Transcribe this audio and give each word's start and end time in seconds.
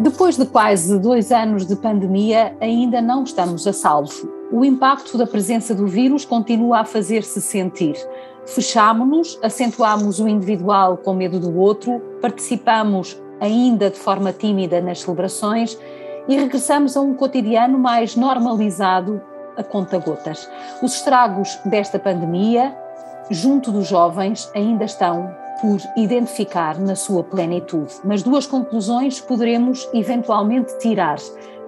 Depois 0.00 0.34
de 0.34 0.46
quase 0.46 0.98
dois 0.98 1.30
anos 1.30 1.66
de 1.66 1.76
pandemia, 1.76 2.56
ainda 2.58 3.02
não 3.02 3.22
estamos 3.22 3.66
a 3.66 3.72
salvo. 3.74 4.32
O 4.50 4.64
impacto 4.64 5.18
da 5.18 5.26
presença 5.26 5.74
do 5.74 5.86
vírus 5.86 6.24
continua 6.24 6.78
a 6.78 6.84
fazer-se 6.86 7.38
sentir. 7.38 7.96
Fechámonos, 8.46 9.38
acentuamos 9.42 10.18
o 10.18 10.26
individual 10.26 10.96
com 10.96 11.12
medo 11.12 11.38
do 11.38 11.54
outro, 11.54 12.00
participamos 12.22 13.20
ainda 13.38 13.90
de 13.90 13.98
forma 13.98 14.32
tímida 14.32 14.80
nas 14.80 15.02
celebrações 15.02 15.78
e 16.26 16.34
regressamos 16.34 16.96
a 16.96 17.02
um 17.02 17.12
cotidiano 17.12 17.78
mais 17.78 18.16
normalizado 18.16 19.20
a 19.54 19.62
conta-gotas. 19.62 20.48
Os 20.82 20.94
estragos 20.94 21.58
desta 21.66 21.98
pandemia, 21.98 22.74
junto 23.30 23.70
dos 23.70 23.86
jovens, 23.86 24.50
ainda 24.54 24.86
estão 24.86 25.30
por 25.60 25.78
identificar 25.96 26.78
na 26.78 26.94
sua 26.94 27.22
plenitude, 27.22 27.92
mas 28.04 28.22
duas 28.22 28.46
conclusões 28.46 29.20
poderemos 29.20 29.88
eventualmente 29.92 30.78
tirar 30.78 31.18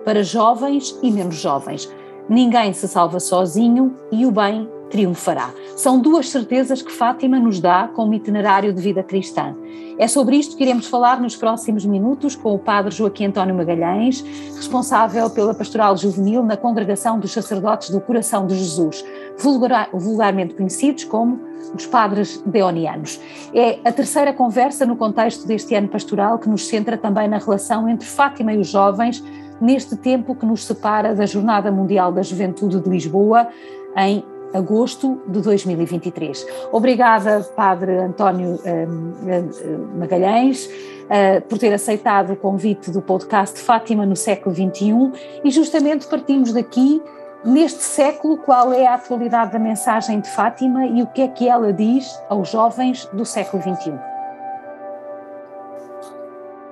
para 0.04 0.22
jovens 0.22 0.98
e 1.02 1.10
menos 1.10 1.36
jovens. 1.36 1.88
Ninguém 2.28 2.72
se 2.72 2.88
salva 2.88 3.20
sozinho 3.20 3.94
e 4.10 4.24
o 4.24 4.30
bem 4.30 4.68
triunfará. 4.92 5.50
São 5.74 5.98
duas 5.98 6.28
certezas 6.28 6.82
que 6.82 6.92
Fátima 6.92 7.40
nos 7.40 7.58
dá 7.58 7.88
como 7.88 8.12
itinerário 8.12 8.74
de 8.74 8.82
vida 8.82 9.02
cristã. 9.02 9.56
É 9.98 10.06
sobre 10.06 10.36
isto 10.36 10.54
que 10.54 10.62
iremos 10.62 10.86
falar 10.86 11.18
nos 11.18 11.34
próximos 11.34 11.86
minutos 11.86 12.36
com 12.36 12.54
o 12.54 12.58
Padre 12.58 12.94
Joaquim 12.94 13.26
António 13.26 13.54
Magalhães, 13.54 14.20
responsável 14.54 15.30
pela 15.30 15.54
pastoral 15.54 15.96
juvenil 15.96 16.42
na 16.42 16.58
Congregação 16.58 17.18
dos 17.18 17.32
Sacerdotes 17.32 17.88
do 17.88 18.02
Coração 18.02 18.46
de 18.46 18.54
Jesus, 18.54 19.02
vulgarmente 19.38 20.54
conhecidos 20.54 21.04
como 21.04 21.40
os 21.74 21.86
Padres 21.86 22.42
Deonianos. 22.44 23.18
É 23.54 23.78
a 23.84 23.92
terceira 23.92 24.32
conversa 24.32 24.84
no 24.84 24.96
contexto 24.96 25.46
deste 25.46 25.74
ano 25.74 25.88
pastoral 25.88 26.38
que 26.38 26.50
nos 26.50 26.66
centra 26.66 26.98
também 26.98 27.28
na 27.28 27.38
relação 27.38 27.88
entre 27.88 28.06
Fátima 28.06 28.52
e 28.52 28.58
os 28.58 28.68
jovens 28.68 29.24
neste 29.58 29.96
tempo 29.96 30.34
que 30.34 30.44
nos 30.44 30.66
separa 30.66 31.14
da 31.14 31.24
Jornada 31.24 31.72
Mundial 31.72 32.12
da 32.12 32.20
Juventude 32.20 32.80
de 32.80 32.90
Lisboa 32.90 33.48
em 33.96 34.24
agosto 34.54 35.20
de 35.26 35.40
2023. 35.40 36.46
Obrigada, 36.70 37.40
Padre 37.56 37.96
António 37.98 38.58
hum, 38.64 39.12
hum, 39.22 39.98
Magalhães, 39.98 40.66
uh, 40.66 41.40
por 41.48 41.58
ter 41.58 41.72
aceitado 41.72 42.32
o 42.32 42.36
convite 42.36 42.90
do 42.90 43.00
podcast 43.00 43.58
Fátima 43.60 44.06
no 44.06 44.16
século 44.16 44.54
XXI 44.54 45.40
e 45.44 45.50
justamente 45.50 46.06
partimos 46.06 46.52
daqui, 46.52 47.02
neste 47.44 47.82
século, 47.82 48.36
qual 48.38 48.72
é 48.72 48.86
a 48.86 48.94
atualidade 48.94 49.52
da 49.52 49.58
mensagem 49.58 50.20
de 50.20 50.28
Fátima 50.30 50.86
e 50.86 51.02
o 51.02 51.06
que 51.06 51.22
é 51.22 51.28
que 51.28 51.48
ela 51.48 51.72
diz 51.72 52.06
aos 52.28 52.50
jovens 52.50 53.06
do 53.12 53.24
século 53.24 53.62
XXI. 53.62 53.92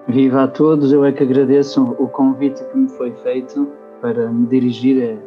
Viva 0.09 0.45
a 0.45 0.49
todos, 0.49 0.93
eu 0.93 1.05
é 1.05 1.13
que 1.13 1.23
agradeço 1.23 1.95
o 1.99 2.09
convite 2.09 2.65
que 2.65 2.77
me 2.77 2.89
foi 2.89 3.13
feito 3.23 3.69
para 4.01 4.29
me 4.29 4.47
dirigir 4.47 5.21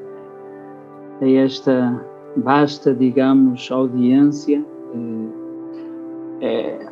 a, 1.22 1.26
a 1.26 1.30
esta 1.30 2.04
basta, 2.38 2.94
digamos, 2.94 3.70
audiência. 3.72 4.64
É, 6.42 6.88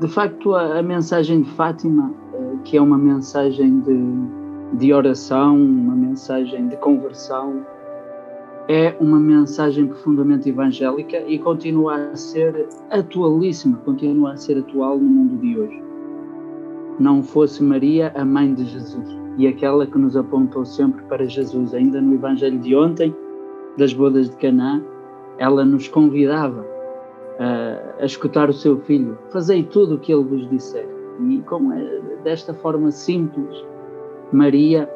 de 0.00 0.08
facto, 0.08 0.54
a, 0.54 0.78
a, 0.78 0.82
mensagem 0.82 1.42
de 1.42 1.50
Fátima, 1.50 2.12
é, 2.32 2.56
que 2.64 2.76
é 2.76 2.80
uma 2.80 2.98
mensagem 2.98 3.80
de, 3.80 4.78
de 4.78 4.92
oração, 4.92 5.54
uma 5.56 5.94
mensagem 5.94 6.68
de 6.68 6.76
conversão, 6.76 7.64
é 8.68 8.96
uma 9.00 9.18
mensagem 9.18 9.86
profundamente 9.86 10.48
evangélica 10.48 11.18
e 11.26 11.38
continua 11.38 11.96
a 11.96 12.16
ser 12.16 12.68
atualíssima, 12.90 13.76
continua 13.84 14.32
a 14.32 14.36
ser 14.36 14.58
atual 14.58 14.98
no 14.98 15.04
mundo 15.04 15.36
de 15.40 15.58
hoje. 15.58 15.82
Não 16.98 17.22
fosse 17.22 17.62
Maria 17.62 18.12
a 18.14 18.24
mãe 18.24 18.54
de 18.54 18.64
Jesus 18.64 19.22
e 19.36 19.46
aquela 19.46 19.86
que 19.86 19.98
nos 19.98 20.16
apontou 20.16 20.64
sempre 20.64 21.02
para 21.04 21.26
Jesus, 21.26 21.74
ainda 21.74 22.00
no 22.00 22.14
Evangelho 22.14 22.58
de 22.58 22.76
ontem, 22.76 23.14
das 23.76 23.92
bodas 23.92 24.28
de 24.30 24.36
Caná, 24.36 24.80
ela 25.38 25.64
nos 25.64 25.88
convidava 25.88 26.64
a, 27.38 28.02
a 28.02 28.04
escutar 28.04 28.48
o 28.48 28.52
seu 28.52 28.78
filho, 28.80 29.18
fazei 29.30 29.62
tudo 29.62 29.94
o 29.94 29.98
que 29.98 30.12
ele 30.12 30.24
vos 30.24 30.48
disser. 30.48 30.88
E 31.20 31.42
é, 31.74 32.22
desta 32.22 32.54
forma 32.54 32.90
simples, 32.90 33.64
Maria 34.32 34.88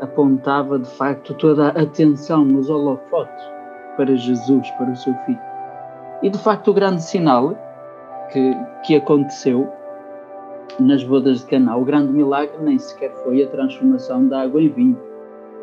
apontava 0.00 0.78
de 0.78 0.88
facto 0.90 1.34
toda 1.34 1.68
a 1.68 1.82
atenção, 1.82 2.46
os 2.56 2.70
holofotes 2.70 3.44
para 3.96 4.14
Jesus, 4.16 4.68
para 4.72 4.90
o 4.90 4.96
seu 4.96 5.14
filho. 5.26 5.38
E 6.22 6.30
de 6.30 6.38
facto 6.38 6.68
o 6.70 6.74
grande 6.74 7.02
sinal 7.02 7.56
que, 8.32 8.56
que 8.86 8.96
aconteceu 8.96 9.68
nas 10.78 11.04
bodas 11.04 11.40
de 11.40 11.46
Caná, 11.46 11.76
o 11.76 11.84
grande 11.84 12.12
milagre 12.12 12.56
nem 12.62 12.78
sequer 12.78 13.10
foi 13.24 13.42
a 13.42 13.48
transformação 13.48 14.26
da 14.28 14.42
água 14.42 14.62
em 14.62 14.68
vinho, 14.68 14.98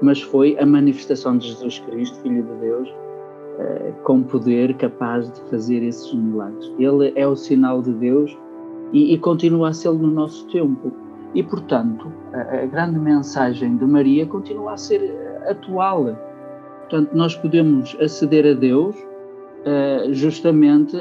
mas 0.01 0.21
foi 0.21 0.57
a 0.59 0.65
manifestação 0.65 1.37
de 1.37 1.47
Jesus 1.47 1.79
Cristo, 1.79 2.19
Filho 2.21 2.43
de 2.43 2.53
Deus, 2.61 2.93
eh, 3.59 3.91
com 4.03 4.21
poder 4.21 4.75
capaz 4.75 5.31
de 5.31 5.41
fazer 5.49 5.81
esses 5.83 6.13
milagres. 6.13 6.71
Ele 6.77 7.11
é 7.15 7.27
o 7.27 7.35
sinal 7.35 7.81
de 7.81 7.91
Deus 7.93 8.37
e, 8.93 9.13
e 9.13 9.17
continua 9.17 9.69
a 9.69 9.73
ser 9.73 9.91
no 9.91 10.07
nosso 10.07 10.47
tempo. 10.49 10.91
E, 11.33 11.43
portanto, 11.43 12.11
a, 12.33 12.65
grande 12.65 12.99
mensagem 12.99 13.75
de 13.77 13.85
Maria 13.85 14.25
continua 14.25 14.73
a 14.73 14.77
ser 14.77 15.01
atual. 15.47 16.15
Portanto, 16.81 17.09
nós 17.13 17.35
podemos 17.35 17.97
aceder 17.99 18.45
a 18.45 18.53
Deus 18.53 18.95
uh, 18.95 20.13
justamente 20.13 20.95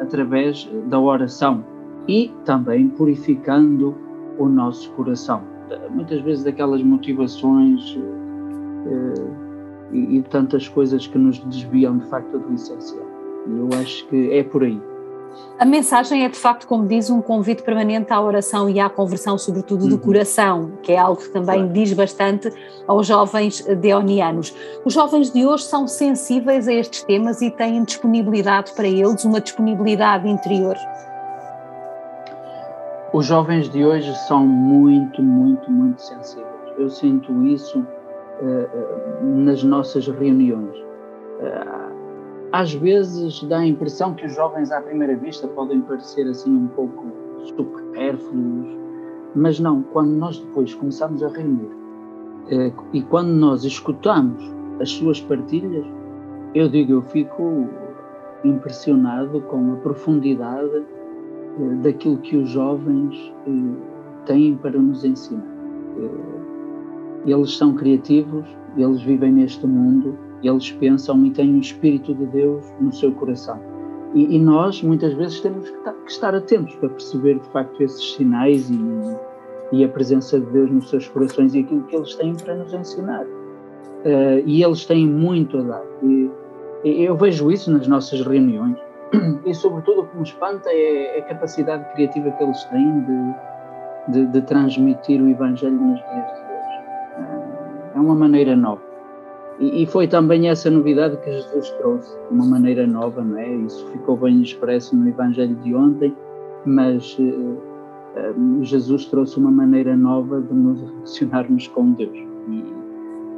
através 0.00 0.68
da 0.86 0.98
oração 0.98 1.64
e 2.08 2.32
também 2.44 2.88
purificando 2.88 3.94
o 4.38 4.48
nosso 4.48 4.90
coração. 4.92 5.42
Muitas 5.90 6.20
vezes 6.20 6.44
daquelas 6.44 6.82
motivações 6.82 7.98
e, 9.92 10.18
e 10.18 10.22
tantas 10.22 10.68
coisas 10.68 11.06
que 11.06 11.18
nos 11.18 11.38
desviam 11.38 11.98
de 11.98 12.06
facto 12.06 12.38
do 12.38 12.54
essencial. 12.54 13.06
E 13.46 13.58
eu 13.58 13.68
acho 13.80 14.06
que 14.08 14.32
é 14.32 14.42
por 14.42 14.64
aí. 14.64 14.80
A 15.58 15.64
mensagem 15.64 16.24
é 16.24 16.28
de 16.28 16.36
facto, 16.36 16.66
como 16.66 16.86
diz, 16.86 17.08
um 17.08 17.20
convite 17.22 17.62
permanente 17.62 18.12
à 18.12 18.20
oração 18.20 18.68
e 18.68 18.78
à 18.78 18.90
conversão, 18.90 19.38
sobretudo 19.38 19.88
do 19.88 19.94
uhum. 19.94 20.00
coração, 20.00 20.72
que 20.82 20.92
é 20.92 20.98
algo 20.98 21.20
que 21.20 21.28
também 21.28 21.56
claro. 21.56 21.72
diz 21.72 21.92
bastante 21.92 22.52
aos 22.86 23.06
jovens 23.06 23.62
deonianos. 23.62 24.54
Os 24.84 24.92
jovens 24.92 25.30
de 25.30 25.46
hoje 25.46 25.64
são 25.64 25.88
sensíveis 25.88 26.68
a 26.68 26.72
estes 26.72 27.02
temas 27.02 27.40
e 27.40 27.50
têm 27.50 27.84
disponibilidade 27.84 28.72
para 28.72 28.86
eles, 28.86 29.24
uma 29.24 29.40
disponibilidade 29.40 30.28
interior. 30.28 30.76
Os 33.12 33.24
jovens 33.24 33.70
de 33.70 33.84
hoje 33.84 34.14
são 34.26 34.46
muito, 34.46 35.22
muito, 35.22 35.70
muito 35.70 36.02
sensíveis. 36.02 36.46
Eu 36.76 36.90
sinto 36.90 37.46
isso 37.46 37.86
nas 39.22 39.62
nossas 39.62 40.06
reuniões. 40.06 40.76
Uh, 40.76 41.96
às 42.52 42.72
vezes 42.72 43.42
dá 43.44 43.58
a 43.58 43.66
impressão 43.66 44.14
que 44.14 44.24
os 44.24 44.34
jovens 44.34 44.70
à 44.70 44.80
primeira 44.80 45.16
vista 45.16 45.46
podem 45.48 45.80
parecer 45.82 46.26
assim 46.28 46.50
um 46.50 46.68
pouco 46.68 47.04
supérfluos, 47.44 48.78
mas 49.34 49.60
não, 49.60 49.82
quando 49.82 50.10
nós 50.10 50.38
depois 50.38 50.74
começamos 50.74 51.22
a 51.22 51.28
reunir 51.28 51.70
e 52.92 53.02
quando 53.02 53.28
nós 53.28 53.64
escutamos 53.64 54.42
as 54.80 54.90
suas 54.90 55.20
partilhas, 55.20 55.84
eu 56.54 56.68
digo, 56.68 56.92
eu 56.92 57.02
fico 57.02 57.68
impressionado 58.44 59.40
com 59.42 59.72
a 59.72 59.76
profundidade 59.76 60.84
daquilo 61.82 62.18
que 62.18 62.36
os 62.36 62.50
jovens 62.50 63.34
têm 64.26 64.56
para 64.56 64.78
nos 64.78 65.04
ensinar 65.04 65.44
eles 67.24 67.56
são 67.56 67.74
criativos, 67.74 68.44
eles 68.76 69.02
vivem 69.02 69.32
neste 69.32 69.66
mundo, 69.66 70.18
eles 70.42 70.70
pensam 70.72 71.24
e 71.24 71.30
têm 71.30 71.54
o 71.54 71.60
Espírito 71.60 72.14
de 72.14 72.26
Deus 72.26 72.64
no 72.80 72.92
seu 72.92 73.12
coração. 73.12 73.58
E, 74.14 74.36
e 74.36 74.38
nós, 74.38 74.82
muitas 74.82 75.12
vezes, 75.14 75.40
temos 75.40 75.68
que 75.68 76.10
estar 76.10 76.34
atentos 76.34 76.74
para 76.76 76.88
perceber, 76.88 77.38
de 77.38 77.48
facto, 77.48 77.82
esses 77.82 78.14
sinais 78.14 78.70
e, 78.70 78.78
e, 79.72 79.84
a 79.84 79.88
presença 79.88 80.38
de 80.38 80.46
Deus 80.46 80.70
nos 80.70 80.88
seus 80.88 81.08
corações 81.08 81.54
e 81.54 81.60
aquilo 81.60 81.82
que 81.84 81.96
eles 81.96 82.14
têm 82.14 82.34
para 82.34 82.54
nos 82.54 82.72
ensinar. 82.72 83.24
Uh, 83.24 84.40
e 84.44 84.62
eles 84.62 84.84
têm 84.86 85.06
muito 85.06 85.58
a 85.58 85.62
dar. 85.62 85.84
E, 86.02 86.30
eu 86.84 87.16
vejo 87.16 87.50
isso 87.50 87.70
nas 87.72 87.86
nossas 87.88 88.20
reuniões. 88.20 88.76
E, 89.44 89.54
sobretudo, 89.54 90.02
o 90.02 90.06
que 90.06 90.16
me 90.16 90.22
espanta 90.22 90.68
é 90.70 91.20
a 91.20 91.22
capacidade 91.22 91.92
criativa 91.94 92.30
que 92.30 92.42
eles 92.42 92.64
têm 92.64 93.04
de, 93.04 93.34
de, 94.12 94.26
de 94.32 94.42
transmitir 94.42 95.22
o 95.22 95.28
Evangelho 95.28 95.74
nos 95.74 96.00
dias 96.00 96.34
de 96.34 96.45
é 97.96 98.00
uma 98.00 98.14
maneira 98.14 98.54
nova. 98.54 98.82
E, 99.58 99.82
e, 99.82 99.86
foi 99.86 100.06
também 100.06 100.50
essa 100.50 100.70
novidade 100.70 101.16
que 101.16 101.32
Jesus 101.32 101.70
trouxe, 101.70 102.14
uma 102.30 102.44
maneira 102.44 102.86
nova, 102.86 103.22
não 103.22 103.38
é? 103.38 103.48
Isso 103.48 103.86
ficou 103.90 104.16
bem 104.16 104.42
expresso 104.42 104.94
no 104.94 105.08
Evangelho 105.08 105.54
de 105.56 105.74
ontem, 105.74 106.14
mas 106.66 107.18
uh, 107.18 108.62
Jesus 108.62 109.06
trouxe 109.06 109.38
uma 109.38 109.50
maneira 109.50 109.96
nova 109.96 110.42
de 110.42 110.52
nos 110.52 110.80
relacionarmos 110.82 111.68
com 111.68 111.92
Deus. 111.92 112.18
E, 112.48 112.74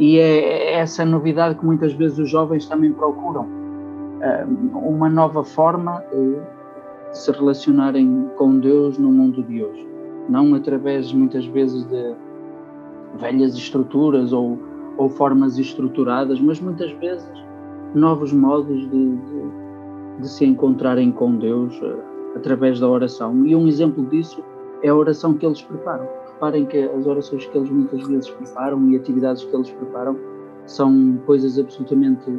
e 0.01 0.19
é 0.19 0.75
essa 0.75 1.05
novidade 1.05 1.55
que 1.55 1.65
muitas 1.65 1.93
vezes 1.93 2.19
os 2.19 2.29
jovens 2.29 2.67
também 2.67 2.93
procuram, 2.93 3.45
uh, 3.45 4.79
uma 4.79 5.09
nova 5.09 5.45
forma 5.45 6.03
de 6.11 7.17
se 7.17 7.31
relacionarem 7.31 8.29
com 8.37 8.59
Deus 8.59 8.99
no 8.99 9.13
mundo 9.13 9.41
de 9.45 9.63
hoje. 9.63 9.87
não 10.29 10.53
através 10.55 11.13
muitas 11.13 11.47
vezes 11.47 11.85
de 11.85 12.15
velhas 13.17 13.55
estruturas 13.55 14.33
ou, 14.33 14.59
ou 14.97 15.09
formas 15.09 15.59
estruturadas, 15.59 16.41
mas 16.41 16.61
muitas 16.61 16.91
vezes 16.93 17.29
novos 17.95 18.33
modos 18.33 18.81
de, 18.91 19.17
de, 19.17 20.21
de 20.21 20.29
se 20.29 20.45
encontrarem 20.45 21.11
com 21.11 21.37
Deus 21.37 21.75
uh, 21.81 21.99
através 22.37 22.79
da 22.81 22.89
oração. 22.89 23.45
E 23.47 23.55
um 23.57 23.67
exemplo 23.67 24.05
disso 24.07 24.43
é 24.83 24.89
a 24.89 24.95
oração 24.95 25.35
que 25.35 25.47
eles 25.47 25.63
preparam. 25.63 26.07
Reparem 26.35 26.67
que 26.67 26.79
as 26.79 27.07
orações 27.07 27.47
que 27.47 27.57
eles 27.57 27.71
muitas 27.71 28.07
vezes 28.07 28.31
preparam 28.31 28.89
e 28.91 28.97
atividades 28.97 29.45
que 29.45 29.55
eles 29.55 29.71
preparam 29.71 30.17
são 30.67 31.19
coisas 31.27 31.59
absolutamente 31.59 32.31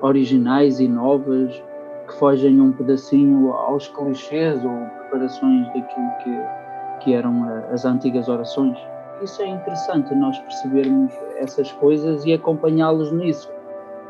originais 0.00 0.80
e 0.80 0.88
novas, 0.88 1.62
que 2.06 2.14
fogem 2.18 2.60
um 2.60 2.72
pedacinho 2.72 3.52
aos 3.52 3.88
clichês 3.88 4.64
ou 4.64 4.70
preparações 5.00 5.66
daquilo 5.68 6.10
que, 6.22 7.04
que 7.04 7.14
eram 7.14 7.44
as 7.70 7.84
antigas 7.84 8.28
orações. 8.28 8.78
Isso 9.22 9.42
é 9.42 9.48
interessante, 9.48 10.14
nós 10.14 10.38
percebermos 10.38 11.12
essas 11.36 11.72
coisas 11.72 12.24
e 12.26 12.34
acompanhá-los 12.34 13.12
nisso 13.12 13.50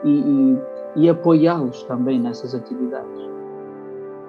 e, 0.05 0.11
e, 0.11 0.59
e 0.97 1.09
apoiá-los 1.09 1.85
também 1.85 2.19
nessas 2.19 2.55
atividades. 2.55 3.36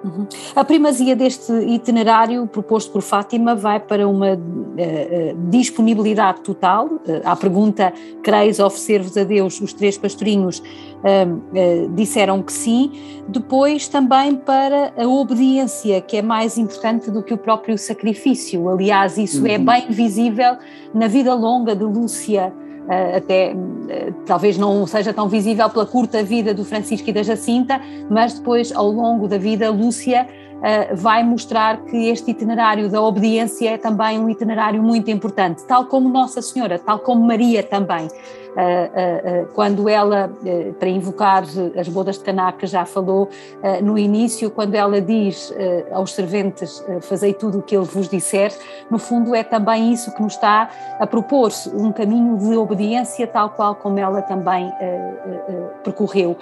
Uhum. 0.04 0.26
A 0.54 0.64
primazia 0.64 1.16
deste 1.16 1.52
itinerário 1.52 2.46
proposto 2.46 2.92
por 2.92 3.02
Fátima 3.02 3.56
vai 3.56 3.80
para 3.80 4.08
uma 4.08 4.34
uh, 4.34 4.36
uh, 4.36 5.50
disponibilidade 5.50 6.40
total. 6.42 6.86
Uh, 6.86 7.00
à 7.24 7.34
pergunta: 7.34 7.92
quereis 8.22 8.60
oferecer-vos 8.60 9.16
a 9.16 9.24
Deus? 9.24 9.60
Os 9.60 9.72
três 9.72 9.98
pastorinhos 9.98 10.62
disseram 11.94 12.42
que 12.42 12.52
sim. 12.52 12.90
Depois, 13.28 13.86
também 13.86 14.34
para 14.34 14.92
a 14.96 15.06
obediência, 15.06 16.00
que 16.00 16.16
é 16.16 16.22
mais 16.22 16.58
importante 16.58 17.10
do 17.10 17.22
que 17.22 17.32
o 17.32 17.38
próprio 17.38 17.78
sacrifício. 17.78 18.68
Aliás, 18.68 19.16
isso 19.16 19.46
é 19.46 19.50
uhum. 19.50 19.54
é 19.54 19.58
bem 19.58 19.90
visível 19.90 20.56
na 20.92 21.06
vida 21.06 21.34
longa 21.34 21.76
de 21.76 21.84
Lúcia. 21.84 22.52
Eh, 22.90 23.16
até 23.16 23.54
eh, 23.88 24.12
talvez 24.24 24.56
não 24.56 24.86
seja 24.86 25.12
tão 25.12 25.28
visível 25.28 25.68
pela 25.68 25.84
curta 25.84 26.22
vida 26.22 26.54
do 26.54 26.64
Francisco 26.64 27.10
e 27.10 27.12
da 27.12 27.22
Jacinta, 27.22 27.80
mas 28.08 28.34
depois, 28.34 28.72
ao 28.72 28.90
longo 28.90 29.28
da 29.28 29.36
vida, 29.36 29.70
Lúcia 29.70 30.26
vai 30.94 31.22
mostrar 31.22 31.82
que 31.84 32.08
este 32.08 32.30
itinerário 32.30 32.88
da 32.88 33.00
obediência 33.00 33.70
é 33.70 33.78
também 33.78 34.18
um 34.18 34.28
itinerário 34.28 34.82
muito 34.82 35.10
importante, 35.10 35.64
tal 35.64 35.86
como 35.86 36.08
Nossa 36.08 36.42
Senhora, 36.42 36.78
tal 36.78 36.98
como 36.98 37.24
Maria 37.24 37.62
também. 37.62 38.08
Uh, 38.48 39.44
uh, 39.44 39.48
quando 39.54 39.88
ela, 39.88 40.32
para 40.80 40.88
invocar 40.88 41.44
as 41.78 41.88
bodas 41.88 42.18
de 42.18 42.24
Caná, 42.24 42.50
que 42.50 42.66
já 42.66 42.84
falou 42.84 43.28
no 43.82 43.96
início, 43.96 44.50
quando 44.50 44.74
ela 44.74 45.00
diz 45.00 45.52
aos 45.92 46.12
serventes: 46.12 46.84
Fazei 47.02 47.32
tudo 47.32 47.58
o 47.58 47.62
que 47.62 47.76
ele 47.76 47.84
vos 47.84 48.08
disser, 48.08 48.52
no 48.90 48.98
fundo 48.98 49.34
é 49.34 49.44
também 49.44 49.92
isso 49.92 50.12
que 50.12 50.20
nos 50.20 50.32
está 50.32 50.70
a 50.98 51.06
propor 51.06 51.52
um 51.74 51.92
caminho 51.92 52.36
de 52.36 52.56
obediência, 52.56 53.26
tal 53.28 53.50
qual 53.50 53.76
como 53.76 53.98
ela 53.98 54.22
também 54.22 54.72
percorreu. 55.84 56.36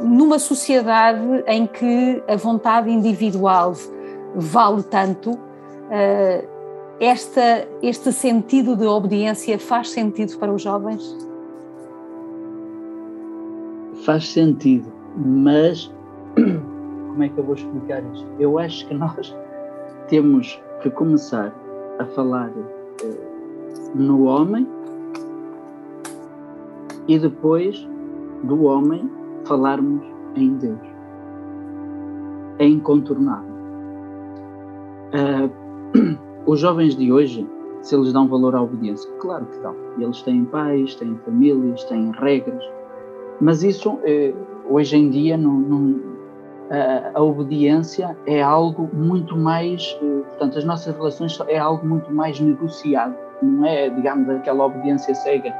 Um, 0.00 0.08
numa 0.08 0.38
sociedade 0.38 1.44
em 1.46 1.66
que 1.66 2.22
a 2.28 2.36
vontade 2.36 2.90
individual 2.90 3.74
vale 4.34 4.82
tanto, 4.82 5.38
eh, 5.90 6.46
esta, 7.00 7.66
este 7.82 8.12
sentido 8.12 8.76
de 8.76 8.84
obediência 8.86 9.58
faz 9.58 9.90
sentido 9.90 10.36
para 10.38 10.52
os 10.52 10.62
jovens? 10.62 11.16
Faz 14.04 14.28
sentido, 14.28 14.92
mas 15.16 15.92
como 16.34 17.22
é 17.22 17.28
que 17.28 17.38
eu 17.38 17.44
vou 17.44 17.54
explicar 17.54 18.02
isto? 18.12 18.26
Eu 18.38 18.58
acho 18.58 18.86
que 18.86 18.94
nós 18.94 19.34
temos 20.08 20.60
que 20.82 20.90
começar 20.90 21.54
a 21.98 22.04
falar 22.06 22.50
eh, 23.02 23.14
no 23.94 24.24
homem 24.24 24.66
e 27.06 27.18
depois 27.18 27.88
do 28.44 28.64
homem 28.64 29.17
falarmos 29.48 30.04
em 30.36 30.54
Deus. 30.56 30.78
É 32.58 32.66
incontornável. 32.66 33.54
Uh, 35.14 35.68
os 36.46 36.60
jovens 36.60 36.94
de 36.94 37.10
hoje, 37.12 37.48
se 37.82 37.94
eles 37.94 38.12
dão 38.12 38.28
valor 38.28 38.54
à 38.54 38.62
obediência, 38.62 39.10
claro 39.20 39.46
que 39.46 39.58
dão. 39.58 39.74
Eles 39.98 40.22
têm 40.22 40.44
pais, 40.44 40.94
têm 40.94 41.16
famílias, 41.24 41.84
têm 41.84 42.12
regras, 42.12 42.62
mas 43.40 43.62
isso 43.62 43.98
eh, 44.04 44.34
hoje 44.68 44.96
em 44.96 45.10
dia 45.10 45.36
não, 45.36 45.52
não, 45.52 46.00
a, 46.70 47.18
a, 47.18 47.22
obediência 47.22 48.16
é 48.26 48.42
algo 48.42 48.88
muito 48.92 49.36
mais, 49.36 49.96
eh, 50.02 50.22
portanto, 50.28 50.58
as 50.58 50.64
nossas 50.64 50.96
relações 50.96 51.38
é 51.48 51.58
algo 51.58 51.86
muito 51.86 52.12
mais 52.12 52.40
negociado, 52.40 53.14
não 53.42 53.64
é, 53.64 53.88
digamos, 53.90 54.28
aquela 54.28 54.64
obediência 54.64 55.14
cega 55.14 55.54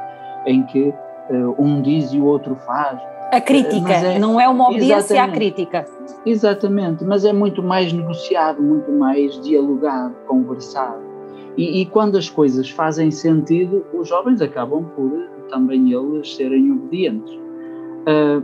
em 0.45 0.63
que 0.63 0.93
uh, 1.29 1.55
um 1.57 1.81
diz 1.81 2.11
e 2.11 2.19
o 2.19 2.25
outro 2.25 2.55
faz, 2.55 2.99
a 3.31 3.41
crítica, 3.41 3.93
é, 3.93 4.19
não 4.19 4.39
é 4.39 4.47
uma 4.47 4.69
obediência 4.69 5.23
à 5.23 5.27
crítica. 5.27 5.85
Exatamente, 6.25 7.03
mas 7.03 7.25
é 7.25 7.33
muito 7.33 7.61
mais 7.61 7.93
negociado, 7.93 8.61
muito 8.61 8.91
mais 8.91 9.39
dialogado, 9.41 10.15
conversado. 10.27 11.09
E, 11.57 11.81
e, 11.81 11.85
quando 11.85 12.17
as 12.17 12.29
coisas 12.29 12.69
fazem 12.69 13.11
sentido, 13.11 13.85
os 13.93 14.07
jovens 14.07 14.41
acabam 14.41 14.85
por 14.95 15.11
também 15.49 15.91
eles 15.91 16.35
serem 16.35 16.71
obedientes. 16.71 17.33
Uh, 17.33 18.43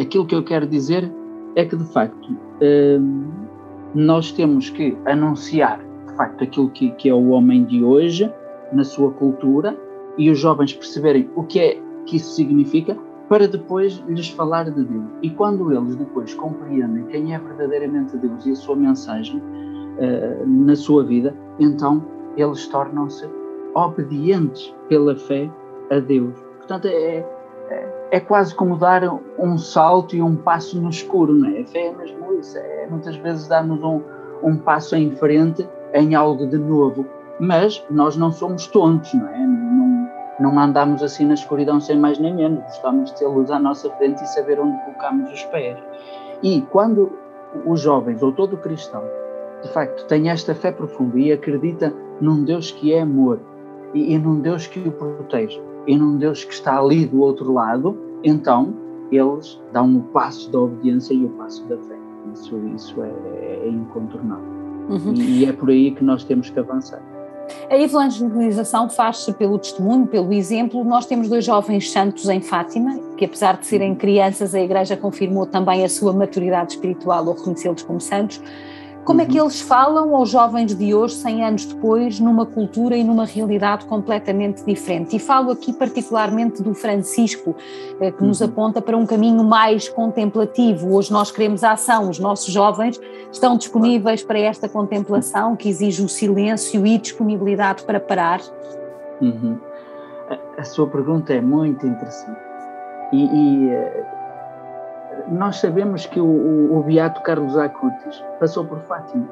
aquilo 0.00 0.24
que 0.24 0.34
eu 0.34 0.42
quero 0.42 0.66
dizer 0.66 1.10
é 1.54 1.64
que, 1.64 1.76
de 1.76 1.84
facto, 1.92 2.30
uh, 2.30 3.24
nós 3.94 4.32
temos 4.32 4.70
que 4.70 4.96
anunciar, 5.04 5.80
de 6.06 6.16
facto, 6.16 6.44
aquilo 6.44 6.70
que, 6.70 6.90
que 6.92 7.08
é 7.08 7.14
o 7.14 7.28
homem 7.30 7.64
de 7.64 7.84
hoje, 7.84 8.32
na 8.72 8.84
sua 8.84 9.10
cultura, 9.10 9.76
e 10.16 10.30
os 10.30 10.38
jovens 10.38 10.72
perceberem 10.72 11.28
o 11.36 11.42
que 11.42 11.60
é 11.60 11.78
que 12.06 12.16
isso 12.16 12.32
significa, 12.34 12.96
para 13.34 13.48
depois 13.48 13.94
lhes 14.06 14.30
falar 14.30 14.70
de 14.70 14.84
Deus. 14.84 15.06
E 15.20 15.28
quando 15.28 15.72
eles 15.72 15.96
depois 15.96 16.32
compreendem 16.34 17.04
quem 17.06 17.34
é 17.34 17.38
verdadeiramente 17.40 18.16
Deus 18.16 18.46
e 18.46 18.52
a 18.52 18.54
sua 18.54 18.76
mensagem 18.76 19.38
uh, 19.38 20.46
na 20.46 20.76
sua 20.76 21.02
vida, 21.02 21.34
então 21.58 22.00
eles 22.36 22.68
tornam-se 22.68 23.28
obedientes 23.74 24.72
pela 24.88 25.16
fé 25.16 25.50
a 25.90 25.98
Deus. 25.98 26.38
Portanto, 26.58 26.86
é, 26.86 27.26
é, 27.70 28.08
é, 28.12 28.20
quase 28.20 28.54
como 28.54 28.78
dar 28.78 29.02
um 29.36 29.58
salto 29.58 30.14
e 30.14 30.22
um 30.22 30.36
passo 30.36 30.80
no 30.80 30.90
escuro, 30.90 31.34
não 31.34 31.48
é? 31.48 31.62
A 31.62 31.66
fé 31.66 31.88
é 31.88 31.92
mesmo 31.92 32.34
isso, 32.34 32.56
é 32.56 32.86
muitas 32.88 33.16
vezes 33.16 33.48
darmos 33.48 33.82
um, 33.82 34.00
um 34.44 34.56
passo 34.58 34.94
em 34.94 35.10
frente 35.10 35.68
em 35.92 36.14
algo 36.14 36.46
de 36.46 36.56
novo, 36.56 37.04
mas 37.40 37.84
nós 37.90 38.16
não 38.16 38.30
somos 38.30 38.68
tontos, 38.68 39.12
não 39.12 39.26
é? 39.26 39.44
Não 40.40 40.58
andamos 40.58 41.02
assim 41.02 41.24
na 41.26 41.34
escuridão 41.34 41.80
sem 41.80 41.98
mais 41.98 42.18
nem 42.18 42.34
menos, 42.34 42.62
gostamos 42.64 43.10
de 43.10 43.18
ter 43.18 43.26
luz 43.26 43.50
à 43.50 43.58
nossa 43.58 43.90
frente 43.90 44.22
e 44.22 44.28
saber 44.28 44.58
onde 44.58 44.76
colocamos 44.84 45.32
os 45.32 45.42
pés. 45.44 45.78
E 46.42 46.60
quando 46.70 47.12
os 47.64 47.80
jovens, 47.80 48.22
ou 48.22 48.32
todo 48.32 48.56
cristão, 48.56 49.02
de 49.62 49.68
facto 49.72 50.06
tem 50.06 50.28
esta 50.28 50.54
fé 50.54 50.72
profunda 50.72 51.18
e 51.18 51.32
acredita 51.32 51.92
num 52.20 52.44
Deus 52.44 52.70
que 52.70 52.92
é 52.92 53.00
amor 53.00 53.40
e, 53.94 54.14
e 54.14 54.18
num 54.18 54.40
Deus 54.40 54.66
que 54.66 54.80
o 54.80 54.92
protege 54.92 55.62
e 55.86 55.96
num 55.96 56.16
Deus 56.16 56.44
que 56.44 56.52
está 56.52 56.78
ali 56.78 57.06
do 57.06 57.20
outro 57.20 57.52
lado, 57.52 57.96
então 58.22 58.74
eles 59.10 59.60
dão 59.72 59.96
o 59.96 60.02
passo 60.02 60.50
da 60.50 60.60
obediência 60.60 61.14
e 61.14 61.24
o 61.24 61.28
passo 61.30 61.64
da 61.66 61.76
fé. 61.76 61.96
Isso, 62.32 62.58
isso 62.74 63.02
é, 63.02 63.10
é 63.64 63.68
incontornável. 63.68 64.44
Uhum. 64.88 65.14
E, 65.14 65.40
e 65.40 65.46
é 65.46 65.52
por 65.52 65.70
aí 65.70 65.92
que 65.92 66.02
nós 66.02 66.24
temos 66.24 66.50
que 66.50 66.58
avançar. 66.58 67.02
A 67.70 67.76
evangelização 67.76 68.88
faz-se 68.88 69.32
pelo 69.32 69.58
testemunho, 69.58 70.06
pelo 70.06 70.32
exemplo. 70.32 70.84
Nós 70.84 71.06
temos 71.06 71.28
dois 71.28 71.44
jovens 71.44 71.90
santos 71.90 72.28
em 72.28 72.40
Fátima, 72.40 72.98
que 73.16 73.24
apesar 73.24 73.58
de 73.58 73.66
serem 73.66 73.94
crianças, 73.94 74.54
a 74.54 74.60
Igreja 74.60 74.96
confirmou 74.96 75.46
também 75.46 75.84
a 75.84 75.88
sua 75.88 76.12
maturidade 76.12 76.72
espiritual 76.72 77.26
ao 77.26 77.34
reconhecê-los 77.34 77.82
como 77.82 78.00
santos. 78.00 78.40
Como 79.04 79.20
é 79.20 79.26
que 79.26 79.38
uhum. 79.38 79.44
eles 79.44 79.60
falam 79.60 80.16
aos 80.16 80.30
jovens 80.30 80.74
de 80.74 80.94
hoje, 80.94 81.14
100 81.16 81.44
anos 81.44 81.64
depois, 81.66 82.18
numa 82.18 82.46
cultura 82.46 82.96
e 82.96 83.04
numa 83.04 83.26
realidade 83.26 83.84
completamente 83.84 84.64
diferente? 84.64 85.16
E 85.16 85.18
falo 85.18 85.50
aqui 85.50 85.74
particularmente 85.74 86.62
do 86.62 86.74
Francisco, 86.74 87.54
eh, 88.00 88.10
que 88.10 88.24
nos 88.24 88.40
uhum. 88.40 88.46
aponta 88.46 88.80
para 88.80 88.96
um 88.96 89.04
caminho 89.04 89.44
mais 89.44 89.90
contemplativo. 89.90 90.94
Hoje 90.94 91.12
nós 91.12 91.30
queremos 91.30 91.62
a 91.62 91.72
ação, 91.72 92.08
os 92.08 92.18
nossos 92.18 92.52
jovens 92.52 92.98
estão 93.30 93.58
disponíveis 93.58 94.22
para 94.22 94.38
esta 94.38 94.68
contemplação 94.70 95.54
que 95.54 95.68
exige 95.68 96.02
o 96.02 96.08
silêncio 96.08 96.86
e 96.86 96.96
disponibilidade 96.96 97.82
para 97.82 98.00
parar? 98.00 98.40
Uhum. 99.20 99.58
A, 100.30 100.60
a, 100.62 100.64
sua 100.64 100.86
pergunta 100.86 101.34
é 101.34 101.42
muito 101.42 101.86
interessante. 101.86 102.40
E, 103.12 103.24
e 103.24 103.68
eh, 103.68 104.13
nós 105.30 105.56
sabemos 105.56 106.06
que 106.06 106.20
o, 106.20 106.24
o, 106.24 106.78
o 106.78 106.82
Beato 106.82 107.22
Carlos 107.22 107.56
Acutis 107.56 108.22
passou 108.38 108.64
por 108.64 108.80
Fátima. 108.80 109.28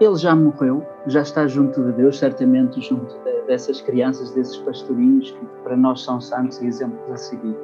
Ele 0.00 0.16
já 0.16 0.34
morreu, 0.34 0.84
já 1.06 1.22
está 1.22 1.46
junto 1.46 1.82
de 1.82 1.92
Deus, 1.92 2.18
certamente 2.18 2.80
junto 2.80 3.16
de, 3.22 3.46
dessas 3.46 3.80
crianças, 3.80 4.32
desses 4.32 4.56
pastorinhos 4.58 5.30
que 5.30 5.46
para 5.62 5.76
nós 5.76 6.02
são 6.02 6.20
santos 6.20 6.60
e 6.60 6.66
exemplos 6.66 7.10
a 7.10 7.16
seguir. 7.16 7.56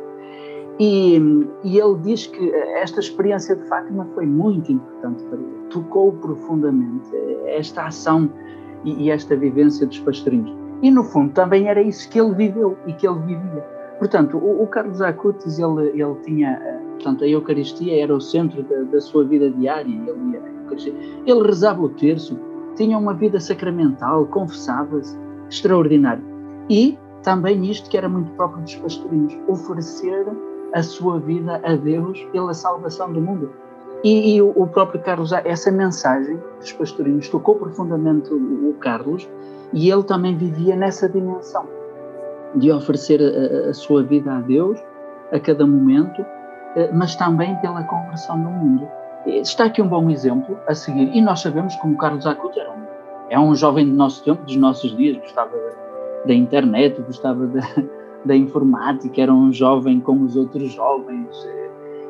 E, 0.79 1.19
e, 1.63 1.79
ele 1.79 1.99
diz 1.99 2.27
que 2.27 2.55
esta 2.55 3.01
experiência 3.01 3.55
de 3.55 3.63
Fátima 3.69 4.07
foi 4.15 4.25
muito 4.25 4.73
importante 4.73 5.23
para 5.25 5.39
ele, 5.39 5.67
tocou 5.69 6.13
profundamente 6.13 7.11
esta 7.45 7.87
ação 7.87 8.31
e, 8.85 9.05
e 9.05 9.11
esta 9.11 9.37
vivência 9.37 9.87
dos 9.87 9.99
pastorinhos. 9.99 10.57
E 10.83 10.91
no 10.91 11.05
fundo 11.05 11.33
também 11.33 11.69
era 11.69 11.83
isso 11.83 12.09
que 12.09 12.19
ele 12.19 12.35
viveu 12.35 12.79
e 12.87 12.95
que 12.95 13.07
ele 13.07 13.19
vivia. 13.21 13.63
Portanto, 13.99 14.39
o, 14.39 14.63
o 14.63 14.67
Carlos 14.67 15.03
Acutis, 15.03 15.59
ele, 15.59 15.89
ele 15.89 16.15
tinha, 16.25 16.81
portanto, 17.01 17.25
a 17.25 17.29
Eucaristia 17.29 18.03
era 18.03 18.15
o 18.15 18.21
centro 18.21 18.63
da, 18.63 18.83
da 18.83 19.01
sua 19.01 19.25
vida 19.25 19.51
diária, 19.51 19.91
ele, 19.91 20.95
ele 21.27 21.43
rezava 21.43 21.83
o 21.83 21.89
terço, 21.89 22.39
tinha 22.77 22.97
uma 22.97 23.15
vida 23.15 23.41
sacramental, 23.41 24.27
confessava-se, 24.27 25.19
extraordinário. 25.49 26.23
E 26.69 26.99
também 27.23 27.65
isto 27.71 27.89
que 27.89 27.97
era 27.97 28.09
muito 28.09 28.31
próprio 28.33 28.63
dos 28.63 28.75
pastorinhos, 28.77 29.37
oferecer 29.49 30.27
a 30.73 30.83
sua 30.83 31.19
vida 31.19 31.61
a 31.65 31.75
Deus 31.75 32.23
pela 32.33 32.55
salvação 32.55 33.13
do 33.13 33.21
mundo. 33.21 33.51
E, 34.05 34.35
e 34.37 34.43
o, 34.43 34.53
o, 34.55 34.67
próprio 34.67 35.01
Carlos, 35.03 35.33
essa 35.33 35.71
mensagem 35.71 36.39
dos 36.59 36.73
pastorinhos 36.73 37.29
tocou 37.29 37.57
profundamente 37.57 38.33
o, 38.33 38.71
o, 38.71 38.75
Carlos 38.75 39.29
e 39.73 39.91
ele 39.91 40.03
também 40.05 40.37
vivia 40.37 40.75
nessa 40.75 41.09
dimensão 41.09 41.67
de 42.55 42.71
oferecer 42.71 43.21
a, 43.21 43.71
a 43.71 43.75
sua 43.75 44.03
vida 44.03 44.33
a 44.33 44.41
Deus 44.41 44.79
a 45.31 45.39
cada 45.39 45.67
momento, 45.67 46.25
mas 46.93 47.17
também 47.17 47.57
pela 47.57 47.83
conversão 47.85 48.41
do 48.41 48.49
mundo. 48.49 48.89
Está 49.27 49.65
aqui 49.65 49.83
um 49.83 49.89
bom 49.89 50.09
exemplo 50.11 50.59
a 50.67 50.75
seguir, 50.75 51.15
e 51.15 51.21
nós 51.21 51.41
sabemos 51.41 51.75
como 51.77 51.97
Carlos 51.97 52.27
Acuto 52.27 52.59
era 52.59 52.71
um, 52.71 52.85
é 53.29 53.39
um 53.39 53.55
jovem 53.55 53.87
do 53.87 53.95
nosso 53.95 54.25
tempo, 54.25 54.43
dos 54.45 54.57
nossos 54.57 54.97
dias, 54.97 55.19
gostava 55.19 55.53
da 56.25 56.35
internet, 56.35 57.01
gostava 57.03 57.47
da, 57.47 57.61
da 58.25 58.37
informática, 58.37 59.21
era 59.21 59.33
um 59.33 59.53
jovem 59.53 60.01
como 60.01 60.25
os 60.25 60.37
outros 60.37 60.73
jovens. 60.73 61.49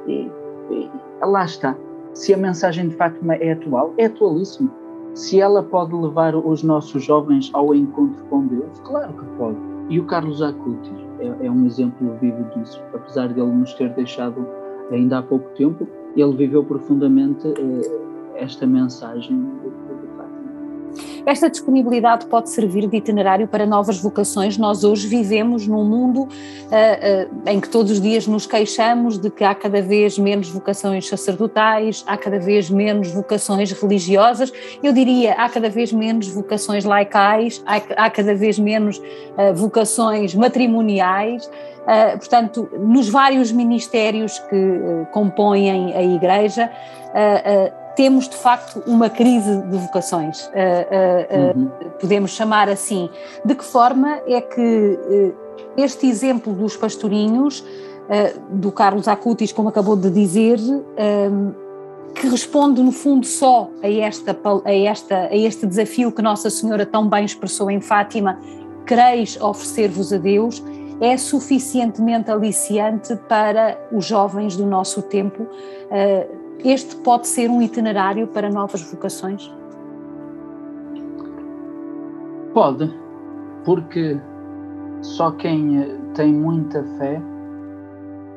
E, 0.06 0.30
e, 0.70 0.90
lá 1.20 1.44
está. 1.44 1.76
Se 2.14 2.34
a 2.34 2.36
mensagem 2.36 2.88
de 2.88 2.96
Fátima 2.96 3.34
é 3.36 3.52
atual, 3.52 3.94
é 3.96 4.06
atualíssima. 4.06 4.70
Se 5.14 5.40
ela 5.40 5.62
pode 5.62 5.94
levar 5.94 6.34
os 6.36 6.62
nossos 6.62 7.04
jovens 7.04 7.50
ao 7.52 7.74
encontro 7.74 8.24
com 8.26 8.46
Deus, 8.46 8.80
claro 8.80 9.12
que 9.12 9.24
pode. 9.36 9.58
E 9.88 9.98
o 9.98 10.04
Carlos 10.04 10.40
Acutis 10.40 10.99
é, 11.20 11.46
é 11.46 11.50
um 11.50 11.66
exemplo 11.66 12.14
vivo 12.20 12.42
disso. 12.54 12.82
Apesar 12.94 13.28
de 13.28 13.40
ele 13.40 13.50
nos 13.50 13.72
ter 13.74 13.90
deixado 13.90 14.46
ainda 14.90 15.18
há 15.18 15.22
pouco 15.22 15.48
tempo, 15.50 15.86
ele 16.16 16.36
viveu 16.36 16.64
profundamente 16.64 17.46
eh, 17.46 18.00
esta 18.34 18.66
mensagem 18.66 19.46
esta 21.26 21.50
disponibilidade 21.50 22.26
pode 22.26 22.50
servir 22.50 22.86
de 22.86 22.96
itinerário 22.96 23.46
para 23.46 23.66
novas 23.66 23.98
vocações. 23.98 24.56
Nós 24.56 24.84
hoje 24.84 25.06
vivemos 25.06 25.66
num 25.66 25.84
mundo 25.84 26.22
uh, 26.22 26.26
uh, 26.26 27.48
em 27.48 27.60
que 27.60 27.68
todos 27.68 27.92
os 27.92 28.00
dias 28.00 28.26
nos 28.26 28.46
queixamos 28.46 29.18
de 29.18 29.30
que 29.30 29.44
há 29.44 29.54
cada 29.54 29.82
vez 29.82 30.18
menos 30.18 30.48
vocações 30.48 31.06
sacerdotais, 31.06 32.04
há 32.06 32.16
cada 32.16 32.38
vez 32.38 32.70
menos 32.70 33.10
vocações 33.12 33.70
religiosas, 33.72 34.52
eu 34.82 34.92
diria 34.92 35.34
há 35.34 35.48
cada 35.48 35.68
vez 35.68 35.92
menos 35.92 36.28
vocações 36.28 36.84
laicais, 36.84 37.62
há, 37.66 38.06
há 38.06 38.10
cada 38.10 38.34
vez 38.34 38.58
menos 38.58 38.98
uh, 38.98 39.54
vocações 39.54 40.34
matrimoniais. 40.34 41.48
Uh, 41.80 42.18
portanto, 42.18 42.68
nos 42.78 43.08
vários 43.08 43.50
ministérios 43.50 44.38
que 44.38 44.54
uh, 44.54 45.06
compõem 45.12 45.94
a 45.94 46.02
Igreja, 46.02 46.70
uh, 47.10 47.79
temos 47.96 48.28
de 48.28 48.36
facto 48.36 48.82
uma 48.86 49.10
crise 49.10 49.62
de 49.62 49.76
vocações, 49.76 50.46
uh, 50.46 50.50
uh, 50.50 51.58
uhum. 51.58 51.70
podemos 52.00 52.30
chamar 52.32 52.68
assim. 52.68 53.10
De 53.44 53.54
que 53.54 53.64
forma 53.64 54.20
é 54.26 54.40
que 54.40 54.98
este 55.76 56.06
exemplo 56.06 56.52
dos 56.52 56.76
pastorinhos, 56.76 57.64
do 58.50 58.72
Carlos 58.72 59.06
Acutis, 59.06 59.52
como 59.52 59.68
acabou 59.68 59.94
de 59.94 60.10
dizer, 60.10 60.58
que 62.14 62.26
responde 62.26 62.82
no 62.82 62.90
fundo 62.90 63.24
só 63.24 63.70
a, 63.80 63.88
esta, 63.88 64.36
a, 64.64 64.74
esta, 64.74 65.16
a 65.28 65.36
este 65.36 65.64
desafio 65.64 66.10
que 66.10 66.20
Nossa 66.20 66.50
Senhora 66.50 66.84
tão 66.84 67.08
bem 67.08 67.24
expressou 67.24 67.70
em 67.70 67.80
Fátima, 67.80 68.40
quereis 68.84 69.40
oferecer-vos 69.40 70.12
a 70.12 70.16
Deus, 70.18 70.60
é 71.00 71.16
suficientemente 71.16 72.30
aliciante 72.30 73.16
para 73.28 73.78
os 73.90 74.04
jovens 74.04 74.56
do 74.56 74.66
nosso 74.66 75.00
tempo 75.02 75.46
este 76.64 76.96
pode 76.96 77.26
ser 77.26 77.50
um 77.50 77.60
itinerário 77.62 78.26
para 78.26 78.50
novas 78.50 78.82
vocações? 78.82 79.52
Pode, 82.52 82.92
porque 83.64 84.20
só 85.02 85.30
quem 85.32 85.82
eh, 85.82 85.98
tem 86.14 86.32
muita 86.32 86.82
fé 86.98 87.22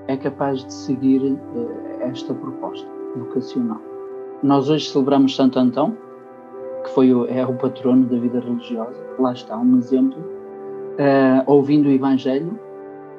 é 0.07 0.15
capaz 0.17 0.63
de 0.63 0.73
seguir 0.73 1.37
eh, 1.55 2.09
esta 2.09 2.33
proposta 2.33 2.87
vocacional. 3.15 3.81
Nós 4.41 4.69
hoje 4.69 4.89
celebramos 4.89 5.35
Santo 5.35 5.57
Antão, 5.57 5.97
que 6.83 6.89
foi 6.91 7.13
o, 7.13 7.25
é 7.25 7.45
o 7.45 7.53
patrono 7.55 8.05
da 8.05 8.17
vida 8.17 8.39
religiosa. 8.39 8.99
Lá 9.17 9.33
está 9.33 9.57
um 9.57 9.77
exemplo. 9.77 10.19
Uh, 10.93 11.41
ouvindo 11.47 11.87
o 11.87 11.91
Evangelho, 11.91 12.59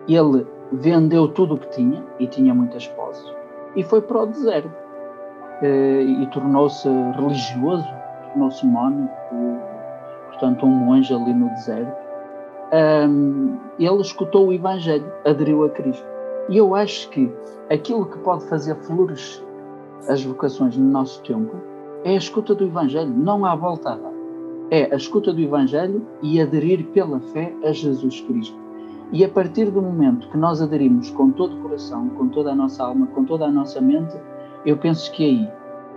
ele 0.07 0.47
vendeu 0.71 1.27
tudo 1.27 1.55
o 1.55 1.59
que 1.59 1.69
tinha 1.71 2.05
e 2.21 2.27
tinha 2.29 2.55
muitas 2.55 2.87
posses 2.87 3.35
e 3.77 3.83
foi 3.83 4.01
para 4.01 4.23
o 4.23 4.27
deserto 4.27 4.84
e 5.63 6.27
tornou-se 6.33 6.89
religioso, 6.89 7.87
tornou-se 8.29 8.67
mónico, 8.67 9.13
portanto, 10.29 10.67
um 10.67 10.71
monge 10.71 11.15
ali 11.15 11.33
no 11.33 11.49
deserto. 11.51 12.05
Um, 12.73 13.57
ele 13.79 14.01
escutou 14.01 14.49
o 14.49 14.53
Evangelho, 14.53 15.11
aderiu 15.25 15.65
a 15.65 15.71
Cristo. 15.71 16.05
E 16.49 16.57
eu 16.57 16.75
acho 16.75 17.09
que 17.11 17.33
aquilo 17.71 18.07
que 18.07 18.19
pode 18.19 18.45
fazer 18.49 18.75
florescer 18.77 19.45
as 20.09 20.23
vocações 20.23 20.77
no 20.77 20.91
nosso 20.91 21.23
tempo 21.23 21.55
é 22.05 22.11
a 22.11 22.17
escuta 22.17 22.55
do 22.55 22.65
Evangelho, 22.65 23.11
não 23.11 23.45
há 23.45 23.55
volta 23.55 23.91
a 23.91 23.97
dar. 23.97 24.13
É 24.71 24.93
a 24.93 24.97
escuta 24.97 25.33
do 25.33 25.41
Evangelho 25.41 26.07
e 26.23 26.41
aderir 26.41 26.87
pela 26.89 27.21
fé 27.21 27.55
a 27.65 27.73
Jesus 27.73 28.21
Cristo. 28.23 28.59
E 29.13 29.25
a 29.25 29.29
partir 29.29 29.71
do 29.71 29.81
momento 29.81 30.29
que 30.29 30.37
nós 30.37 30.61
aderimos 30.61 31.11
com 31.11 31.31
todo 31.31 31.57
o 31.57 31.63
coração, 31.63 32.09
com 32.11 32.29
toda 32.29 32.53
a 32.53 32.55
nossa 32.55 32.85
alma, 32.85 33.07
com 33.07 33.25
toda 33.25 33.47
a 33.47 33.51
nossa 33.51 33.81
mente, 33.81 34.17
eu 34.65 34.77
penso 34.77 35.11
que 35.13 35.25
aí 35.25 35.49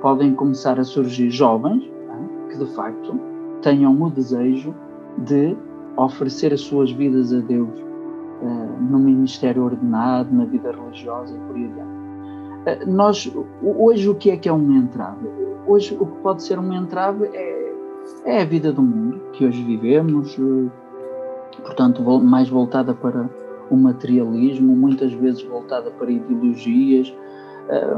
podem 0.02 0.34
começar 0.34 0.80
a 0.80 0.84
surgir 0.84 1.30
jovens 1.30 1.84
é? 1.84 2.52
que 2.52 2.58
de 2.58 2.66
facto 2.74 3.20
tenham 3.62 4.00
o 4.02 4.10
desejo 4.10 4.74
de 5.18 5.56
oferecer 5.96 6.54
as 6.54 6.62
suas 6.62 6.92
vidas 6.92 7.34
a 7.34 7.40
Deus 7.40 7.80
uh, 8.42 8.82
no 8.82 9.00
ministério 9.00 9.64
ordenado, 9.64 10.34
na 10.34 10.46
vida 10.46 10.72
religiosa 10.72 11.36
e 11.36 11.40
por 11.40 11.56
aí 11.56 11.66
adiante. 11.66 12.86
Uh, 12.86 12.92
nós, 12.92 13.34
hoje, 13.64 14.10
o 14.10 14.16
que 14.16 14.30
é 14.30 14.38
que 14.38 14.48
é 14.48 14.52
uma 14.52 14.78
entrave? 14.78 15.28
Hoje, 15.66 15.98
o 16.00 16.06
que 16.06 16.22
pode 16.22 16.44
ser 16.44 16.60
uma 16.60 16.76
entrave 16.76 17.26
é, 17.34 17.74
é 18.26 18.42
a 18.42 18.46
vida 18.46 18.72
do 18.72 18.82
mundo 18.82 19.20
que 19.34 19.46
hoje 19.46 19.64
vivemos, 19.64 20.38
uh, 20.38 20.72
portanto, 21.64 22.04
mais 22.20 22.48
voltada 22.48 22.94
para 22.94 23.28
o 23.70 23.76
materialismo, 23.76 24.76
muitas 24.76 25.12
vezes 25.14 25.44
voltada 25.44 25.92
para 25.92 26.10
ideologias, 26.12 27.14
eh, 27.14 27.27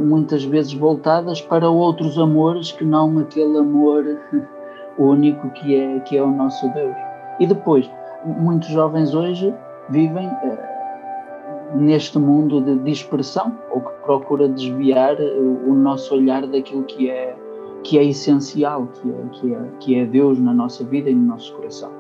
muitas 0.01 0.43
vezes 0.43 0.73
voltadas 0.73 1.41
para 1.41 1.69
outros 1.69 2.17
amores 2.17 2.71
que 2.71 2.83
não 2.83 3.19
aquele 3.19 3.57
amor 3.57 4.03
único 4.97 5.49
que 5.51 5.75
é, 5.75 5.99
que 5.99 6.17
é 6.17 6.23
o 6.23 6.31
nosso 6.31 6.67
Deus. 6.73 6.95
E 7.39 7.47
depois, 7.47 7.89
muitos 8.25 8.69
jovens 8.69 9.13
hoje 9.13 9.53
vivem 9.89 10.27
uh, 10.27 11.77
neste 11.77 12.17
mundo 12.19 12.61
de 12.61 12.75
dispersão, 12.79 13.57
ou 13.71 13.81
que 13.81 13.91
procura 14.03 14.49
desviar 14.49 15.15
o, 15.19 15.71
o 15.71 15.75
nosso 15.75 16.15
olhar 16.15 16.45
daquilo 16.47 16.83
que 16.83 17.09
é, 17.09 17.35
que 17.83 17.97
é 17.97 18.03
essencial, 18.03 18.87
que 18.87 19.09
é, 19.09 19.23
que, 19.31 19.53
é, 19.53 19.61
que 19.79 19.95
é 19.99 20.05
Deus 20.05 20.39
na 20.39 20.53
nossa 20.53 20.83
vida 20.83 21.09
e 21.09 21.15
no 21.15 21.27
nosso 21.27 21.53
coração. 21.53 21.91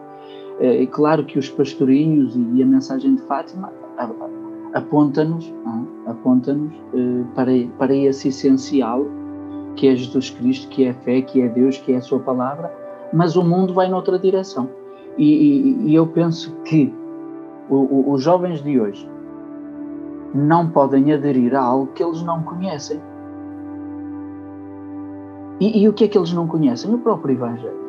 É 0.59 0.85
claro 0.87 1.23
que 1.23 1.39
os 1.39 1.49
pastorinhos 1.49 2.35
e 2.35 2.61
a 2.61 2.65
mensagem 2.65 3.15
de 3.15 3.21
Fátima 3.21 3.71
aponta-nos 4.73 5.53
aponta-nos 6.09 6.73
uh, 6.93 7.25
para, 7.35 7.51
para 7.77 7.95
esse 7.95 8.29
essencial 8.29 9.05
que 9.75 9.87
é 9.87 9.95
Jesus 9.95 10.29
Cristo, 10.29 10.67
que 10.69 10.83
é 10.83 10.89
a 10.89 10.93
fé, 10.93 11.21
que 11.21 11.41
é 11.41 11.47
Deus, 11.47 11.77
que 11.77 11.93
é 11.93 11.97
a 11.97 12.01
sua 12.01 12.19
palavra, 12.19 12.73
mas 13.13 13.35
o 13.35 13.43
mundo 13.43 13.73
vai 13.73 13.87
noutra 13.87 14.19
direção. 14.19 14.69
E, 15.17 15.25
e, 15.25 15.89
e 15.89 15.95
eu 15.95 16.07
penso 16.07 16.53
que 16.65 16.93
o, 17.69 17.75
o, 17.75 18.11
os 18.13 18.21
jovens 18.21 18.61
de 18.61 18.79
hoje 18.79 19.09
não 20.33 20.69
podem 20.69 21.13
aderir 21.13 21.55
a 21.55 21.61
algo 21.61 21.87
que 21.93 22.03
eles 22.03 22.21
não 22.23 22.43
conhecem. 22.43 22.99
E, 25.59 25.81
e 25.81 25.87
o 25.87 25.93
que 25.93 26.05
é 26.05 26.07
que 26.07 26.17
eles 26.17 26.33
não 26.33 26.47
conhecem? 26.47 26.93
O 26.93 26.97
próprio 26.99 27.35
Evangelho. 27.35 27.79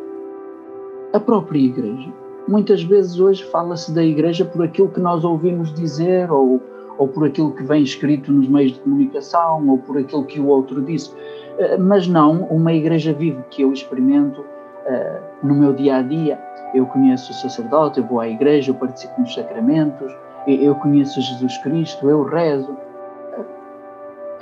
A 1.13 1.19
própria 1.19 1.59
Igreja 1.59 2.13
muitas 2.51 2.83
vezes 2.83 3.19
hoje 3.19 3.45
fala-se 3.45 3.93
da 3.93 4.03
igreja 4.03 4.45
por 4.45 4.65
aquilo 4.65 4.89
que 4.89 5.01
nós 5.01 5.25
ouvimos 5.25 5.73
dizer 5.73 6.31
ou, 6.31 6.61
ou 7.01 7.09
por 7.09 7.27
aquilo 7.27 7.51
que 7.53 7.63
vem 7.63 7.83
escrito 7.83 8.31
nos 8.31 8.47
meios 8.47 8.73
de 8.73 8.81
comunicação 8.81 9.67
ou 9.67 9.79
por 9.79 9.97
aquilo 9.97 10.23
que 10.23 10.39
o 10.39 10.47
outro 10.47 10.83
disse, 10.83 11.11
eh, 11.59 11.79
mas 11.79 12.07
não 12.07 12.43
uma 12.45 12.75
igreja 12.75 13.11
viva 13.15 13.43
que 13.49 13.63
eu 13.63 13.73
experimento 13.73 14.43
uh, 14.43 15.21
no 15.43 15.55
meu 15.55 15.73
dia 15.73 15.97
a 15.97 16.03
dia. 16.03 16.39
Eu 16.75 16.85
conheço 16.85 17.33
o 17.33 17.35
sacerdote, 17.35 18.01
eu 18.01 18.05
vou 18.05 18.21
à 18.21 18.29
igreja, 18.29 18.71
eu 18.71 18.75
participo 18.75 19.19
nos 19.19 19.33
sacramentos, 19.33 20.15
eu 20.47 20.75
conheço 20.75 21.23
Jesus 21.23 21.57
Cristo, 21.59 22.09
eu 22.09 22.23
rezo. 22.23 22.77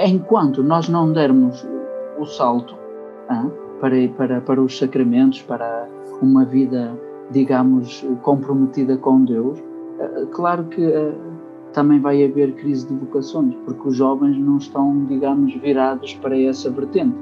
enquanto 0.01 0.61
nós 0.61 0.89
não 0.89 1.13
dermos 1.13 1.65
o 2.19 2.27
salto 2.27 2.77
para, 3.81 4.09
para, 4.17 4.41
para 4.41 4.61
os 4.61 4.77
sacramentos, 4.77 5.43
para 5.43 5.87
uma 6.21 6.45
vida, 6.45 6.93
digamos, 7.31 8.05
comprometida 8.23 8.97
com 8.97 9.25
Deus, 9.25 9.63
claro 10.33 10.65
que 10.65 10.83
também 11.73 12.01
vai 12.01 12.25
haver 12.25 12.55
crise 12.55 12.87
de 12.87 12.95
vocações, 12.95 13.55
porque 13.65 13.89
os 13.89 13.97
jovens 13.97 14.39
não 14.39 14.57
estão, 14.57 15.05
digamos, 15.07 15.55
virados 15.55 16.15
para 16.15 16.39
essa 16.39 16.71
vertente. 16.71 17.17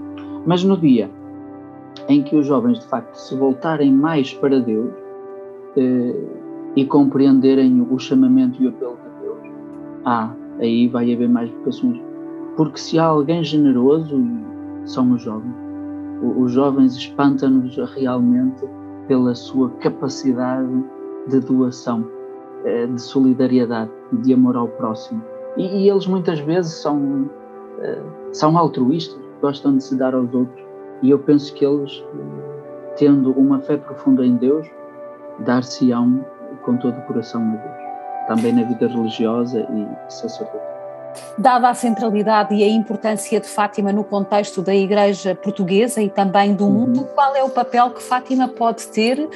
Mas 0.47 0.62
no 0.62 0.76
dia 0.76 1.11
em 2.09 2.23
que 2.23 2.37
os 2.37 2.47
jovens, 2.47 2.79
de 2.79 2.87
facto, 2.87 3.15
se 3.15 3.35
voltarem 3.37 3.93
mais 3.93 4.33
para 4.35 4.61
Deus 4.61 4.91
eh, 5.76 6.15
e 6.76 6.85
compreenderem 6.85 7.87
o 7.91 7.99
chamamento 7.99 8.62
e 8.62 8.67
o 8.67 8.69
apelo 8.69 8.97
de 8.97 9.23
Deus, 9.23 9.55
ah, 10.05 10.33
aí 10.61 10.88
vai 10.88 11.12
haver 11.12 11.29
mais 11.29 11.50
vocações. 11.50 12.00
Porque 12.57 12.79
se 12.79 12.99
há 12.99 13.07
alguém 13.07 13.43
generoso, 13.43 14.23
são 14.85 15.12
os 15.12 15.23
jovens. 15.23 15.55
Os 16.38 16.53
jovens 16.53 16.95
espantam-nos 16.95 17.76
realmente 17.95 18.65
pela 19.07 19.35
sua 19.35 19.71
capacidade 19.81 20.85
de 21.29 21.41
doação, 21.41 22.07
de 22.87 23.01
solidariedade, 23.01 23.91
de 24.13 24.35
amor 24.35 24.57
ao 24.57 24.69
próximo. 24.69 25.23
E, 25.57 25.85
e 25.85 25.91
eles 25.91 26.07
muitas 26.07 26.41
vezes 26.41 26.75
são, 26.75 27.31
eh, 27.81 28.03
são 28.33 28.59
altruístas, 28.59 29.19
gostam 29.41 29.77
de 29.77 29.85
se 29.85 29.97
dar 29.97 30.15
aos 30.15 30.33
outros. 30.35 30.65
E 31.03 31.11
eu 31.11 31.19
penso 31.19 31.53
que 31.55 31.65
eles, 31.65 32.05
tendo 32.97 33.31
uma 33.33 33.61
fé 33.61 33.77
profunda 33.77 34.25
em 34.25 34.37
Deus, 34.37 34.67
dar-se-ão 35.41 36.25
com 36.63 36.77
todo 36.79 36.99
o 36.99 37.03
coração 37.03 37.43
a 37.43 37.57
Deus, 37.57 38.27
também 38.29 38.53
na 38.53 38.63
vida 38.65 38.87
religiosa 38.89 39.61
e 39.61 40.13
sacerdotal. 40.13 40.75
Dada 41.39 41.69
a 41.69 41.75
centralidade 41.75 42.55
e 42.55 42.63
a 42.63 42.69
importância 42.69 43.41
de 43.41 43.47
Fátima 43.47 43.93
no 43.93 44.05
contexto 44.05 44.63
da 44.63 44.75
Igreja 44.75 45.35
portuguesa 45.35 46.03
e 46.03 46.09
também 46.09 46.55
do 46.55 46.65
uhum. 46.65 46.73
mundo, 46.73 47.09
qual 47.15 47.35
é 47.37 47.43
o 47.43 47.51
papel 47.51 47.91
que 47.91 48.03
Fátima 48.03 48.49
pode 48.49 48.87
ter 48.89 49.19
uh, 49.19 49.29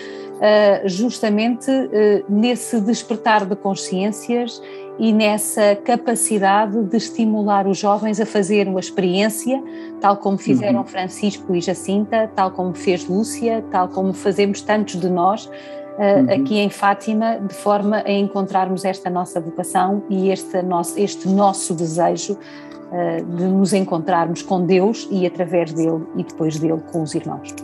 justamente 0.86 1.70
uh, 1.70 2.24
nesse 2.28 2.80
despertar 2.80 3.44
de 3.44 3.56
consciências 3.56 4.62
e 4.98 5.12
nessa 5.14 5.76
capacidade 5.76 6.82
de 6.82 6.96
estimular 6.96 7.66
os 7.66 7.78
jovens 7.78 8.20
a 8.20 8.26
fazer 8.26 8.68
uma 8.68 8.80
experiência, 8.80 9.62
tal 9.98 10.18
como 10.18 10.36
fizeram 10.36 10.80
uhum. 10.80 10.86
Francisco 10.86 11.54
e 11.54 11.60
Jacinta, 11.60 12.30
tal 12.36 12.50
como 12.50 12.74
fez 12.74 13.08
Lúcia, 13.08 13.64
tal 13.70 13.88
como 13.88 14.12
fazemos 14.12 14.60
tantos 14.60 14.96
de 14.96 15.08
nós 15.08 15.48
uhum. 15.98 16.42
aqui 16.42 16.58
em 16.58 16.70
Fátima, 16.70 17.38
de 17.38 17.54
forma 17.54 18.02
a 18.04 18.10
encontrarmos 18.10 18.84
esta 18.84 19.10
nossa 19.10 19.40
vocação 19.40 20.02
e 20.08 20.30
este 20.30 20.62
nosso, 20.62 20.98
este 20.98 21.28
nosso 21.28 21.74
desejo 21.74 22.34
uh, 22.34 23.24
de 23.36 23.44
nos 23.44 23.72
encontrarmos 23.72 24.42
com 24.42 24.64
Deus 24.64 25.08
e 25.10 25.26
através 25.26 25.72
dele 25.72 26.02
e 26.16 26.24
depois 26.24 26.58
dele 26.58 26.80
com 26.92 27.02
os 27.02 27.14
irmãos. 27.14 27.54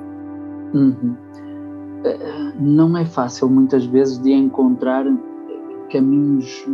Uhum. 0.74 1.16
Eh, 2.04 2.52
não 2.58 2.96
é 2.96 3.04
fácil 3.04 3.48
muitas 3.48 3.84
vezes 3.86 4.18
de 4.18 4.32
encontrar 4.32 5.04
caminhos 5.90 6.64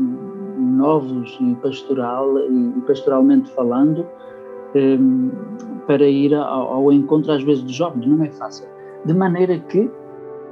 novos 0.59 1.39
e 1.41 1.55
pastoral 1.57 2.27
e 2.39 2.81
pastoralmente 2.87 3.51
falando 3.53 4.07
um, 4.75 5.31
para 5.87 6.07
ir 6.07 6.35
ao, 6.35 6.93
encontro 6.93 7.33
às 7.33 7.43
vezes 7.43 7.63
dos 7.63 7.75
jovens 7.75 8.07
não 8.07 8.25
é 8.25 8.31
fácil 8.31 8.67
de 9.05 9.13
maneira 9.13 9.59
que 9.59 9.91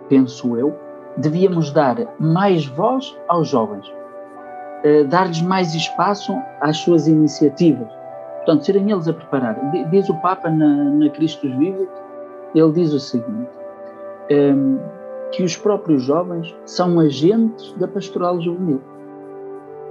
penso 0.09 0.57
eu 0.57 0.75
devíamos 1.17 1.71
dar 1.73 1.97
mais 2.19 2.67
voz 2.67 3.17
aos 3.29 3.49
jovens 3.49 3.87
uh, 3.89 5.07
dar-lhes 5.09 5.43
mais 5.43 5.75
espaço 5.75 6.37
às 6.61 6.79
suas 6.79 7.07
iniciativas 7.07 7.89
portanto 8.37 8.65
serem 8.65 8.91
eles 8.91 9.09
a 9.09 9.13
preparar 9.13 9.57
diz 9.91 10.09
o 10.09 10.15
Papa 10.21 10.51
na, 10.51 10.67
na 10.67 11.11
Cristos 11.11 11.51
Vivo 11.57 11.89
ele 12.55 12.73
diz 12.73 12.93
o 12.93 13.01
seguinte 13.01 13.51
um, 14.31 14.79
que 15.33 15.43
os 15.43 15.57
próprios 15.57 16.03
jovens 16.03 16.55
são 16.65 16.99
agentes 16.99 17.73
da 17.75 17.87
pastoral 17.87 18.41
juvenil 18.41 18.81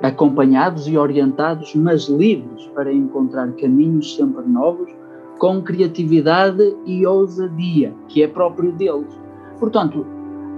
acompanhados 0.02 0.88
e 0.88 0.98
orientados, 0.98 1.76
mas 1.76 2.08
livres 2.08 2.67
para 2.67 2.91
encontrar 2.91 3.52
caminhos 3.54 4.15
sempre 4.15 4.48
novos, 4.48 4.89
com 5.38 5.62
criatividade 5.62 6.76
e 6.86 7.06
ousadia, 7.06 7.94
que 8.08 8.24
é 8.24 8.28
próprio 8.28 8.72
deles. 8.74 9.17
Portanto, 9.60 10.06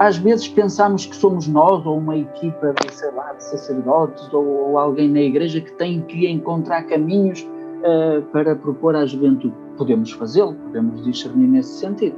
às 0.02 0.18
vezes 0.18 0.48
pensamos 0.48 1.06
que 1.06 1.16
somos 1.16 1.48
nós 1.48 1.86
ou 1.86 2.00
uma 2.00 2.18
equipa 2.18 2.74
de, 2.74 2.92
sei 2.92 3.12
lá, 3.12 3.34
de 3.34 3.44
sacerdotes 3.44 4.34
ou, 4.34 4.44
ou 4.44 4.78
alguém 4.80 5.08
na 5.08 5.22
igreja 5.22 5.62
que 5.62 5.72
tem 5.74 6.02
que 6.02 6.28
encontrar 6.28 6.82
caminhos 6.88 7.42
uh, 7.42 8.24
para 8.32 8.56
propor 8.56 8.96
à 8.96 9.06
juventude. 9.06 9.54
Podemos 9.78 10.12
fazê-lo, 10.12 10.56
podemos 10.56 11.04
discernir 11.04 11.48
nesse 11.48 11.78
sentido. 11.78 12.16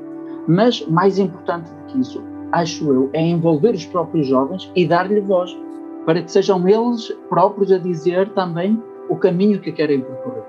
Mas, 0.47 0.87
mais 0.87 1.19
importante 1.19 1.69
do 1.69 1.83
que 1.87 1.99
isso, 1.99 2.23
acho 2.53 2.89
eu, 2.89 3.09
é 3.11 3.21
envolver 3.21 3.71
os 3.71 3.85
próprios 3.85 4.27
jovens 4.27 4.71
e 4.73 4.87
dar-lhe 4.87 5.19
voz 5.19 5.53
para 6.05 6.21
que 6.21 6.31
sejam 6.31 6.65
eles 6.65 7.11
próprios 7.27 7.69
a 7.69 7.77
dizer 7.77 8.29
também 8.29 8.81
o 9.09 9.17
caminho 9.17 9.59
que 9.59 9.73
querem 9.73 9.99
percorrer. 9.99 10.43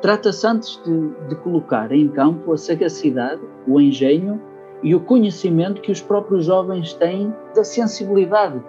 Trata-se 0.00 0.46
antes 0.46 0.82
de, 0.82 1.28
de, 1.28 1.34
colocar 1.36 1.92
em 1.92 2.08
campo 2.08 2.54
a 2.54 2.56
sagacidade, 2.56 3.42
o 3.68 3.78
engenho 3.78 4.40
e 4.84 4.94
o 4.94 5.00
conhecimento 5.00 5.80
que 5.80 5.90
os 5.90 6.02
próprios 6.02 6.44
jovens 6.44 6.92
têm 6.92 7.34
da 7.56 7.64
sensibilidade, 7.64 8.62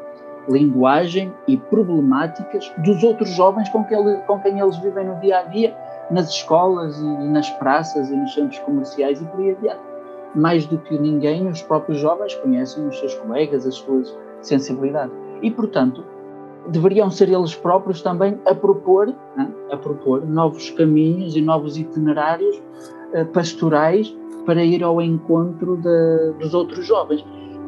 linguagem 0.48 1.32
e 1.46 1.58
problemáticas 1.58 2.72
dos 2.78 3.04
outros 3.04 3.30
jovens 3.32 3.68
com, 3.70 3.84
que 3.84 3.94
ele, 3.94 4.16
com 4.26 4.40
quem 4.40 4.60
eles 4.60 4.78
vivem 4.78 5.06
no 5.06 5.20
dia 5.20 5.40
a 5.40 5.44
dia, 5.44 5.76
nas 6.10 6.30
escolas 6.30 6.98
e 6.98 7.04
nas 7.04 7.50
praças 7.52 8.10
e 8.10 8.16
nos 8.16 8.34
centros 8.34 8.60
comerciais 8.60 9.22
e 9.22 9.26
por 9.26 9.42
aí 9.42 9.52
adiante. 9.52 9.82
Mais 10.34 10.66
do 10.66 10.78
que 10.78 10.98
ninguém, 10.98 11.48
os 11.48 11.62
próprios 11.62 12.00
jovens 12.00 12.34
conhecem 12.36 12.88
os 12.88 12.98
seus 12.98 13.14
colegas, 13.16 13.68
as 13.68 13.76
suas 13.76 14.18
sensibilidades 14.42 15.16
e, 15.42 15.52
portanto, 15.52 16.04
deveriam 16.68 17.12
ser 17.12 17.30
eles 17.30 17.54
próprios 17.54 18.02
também 18.02 18.40
a 18.46 18.56
propor, 18.56 19.14
né, 19.36 19.52
a 19.72 19.78
propor 19.78 20.26
novos 20.26 20.70
caminhos 20.72 21.36
e 21.36 21.42
novos 21.42 21.78
itinerários 21.78 22.56
uh, 23.14 23.26
pastorais 23.34 24.16
para 24.46 24.64
ir 24.64 24.84
ao 24.84 25.02
encontro 25.02 25.78
de, 25.78 26.40
dos 26.40 26.54
outros 26.54 26.86
jovens. 26.86 27.26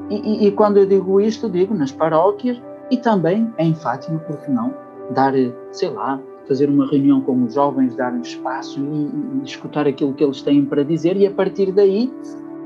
E, 0.09 0.15
e, 0.15 0.47
e, 0.47 0.51
quando 0.51 0.77
eu 0.77 0.85
digo 0.85 1.19
isto, 1.19 1.49
digo 1.49 1.73
nas 1.73 1.91
paróquias 1.91 2.61
e 2.89 2.97
também 2.97 3.51
em 3.57 3.73
Fátima, 3.73 4.19
porque 4.19 4.49
não? 4.49 4.73
Dar, 5.11 5.33
sei 5.71 5.89
lá, 5.89 6.19
fazer 6.47 6.69
uma 6.69 6.87
reunião 6.87 7.21
com 7.21 7.43
os 7.43 7.53
jovens, 7.53 7.95
dar 7.95 8.17
espaço 8.19 8.79
e, 8.79 9.39
e 9.39 9.43
escutar 9.43 9.87
aquilo 9.87 10.13
que 10.13 10.23
eles 10.23 10.41
têm 10.41 10.63
para 10.65 10.83
dizer 10.83 11.17
e 11.17 11.27
a 11.27 11.31
partir 11.31 11.71
daí 11.71 12.11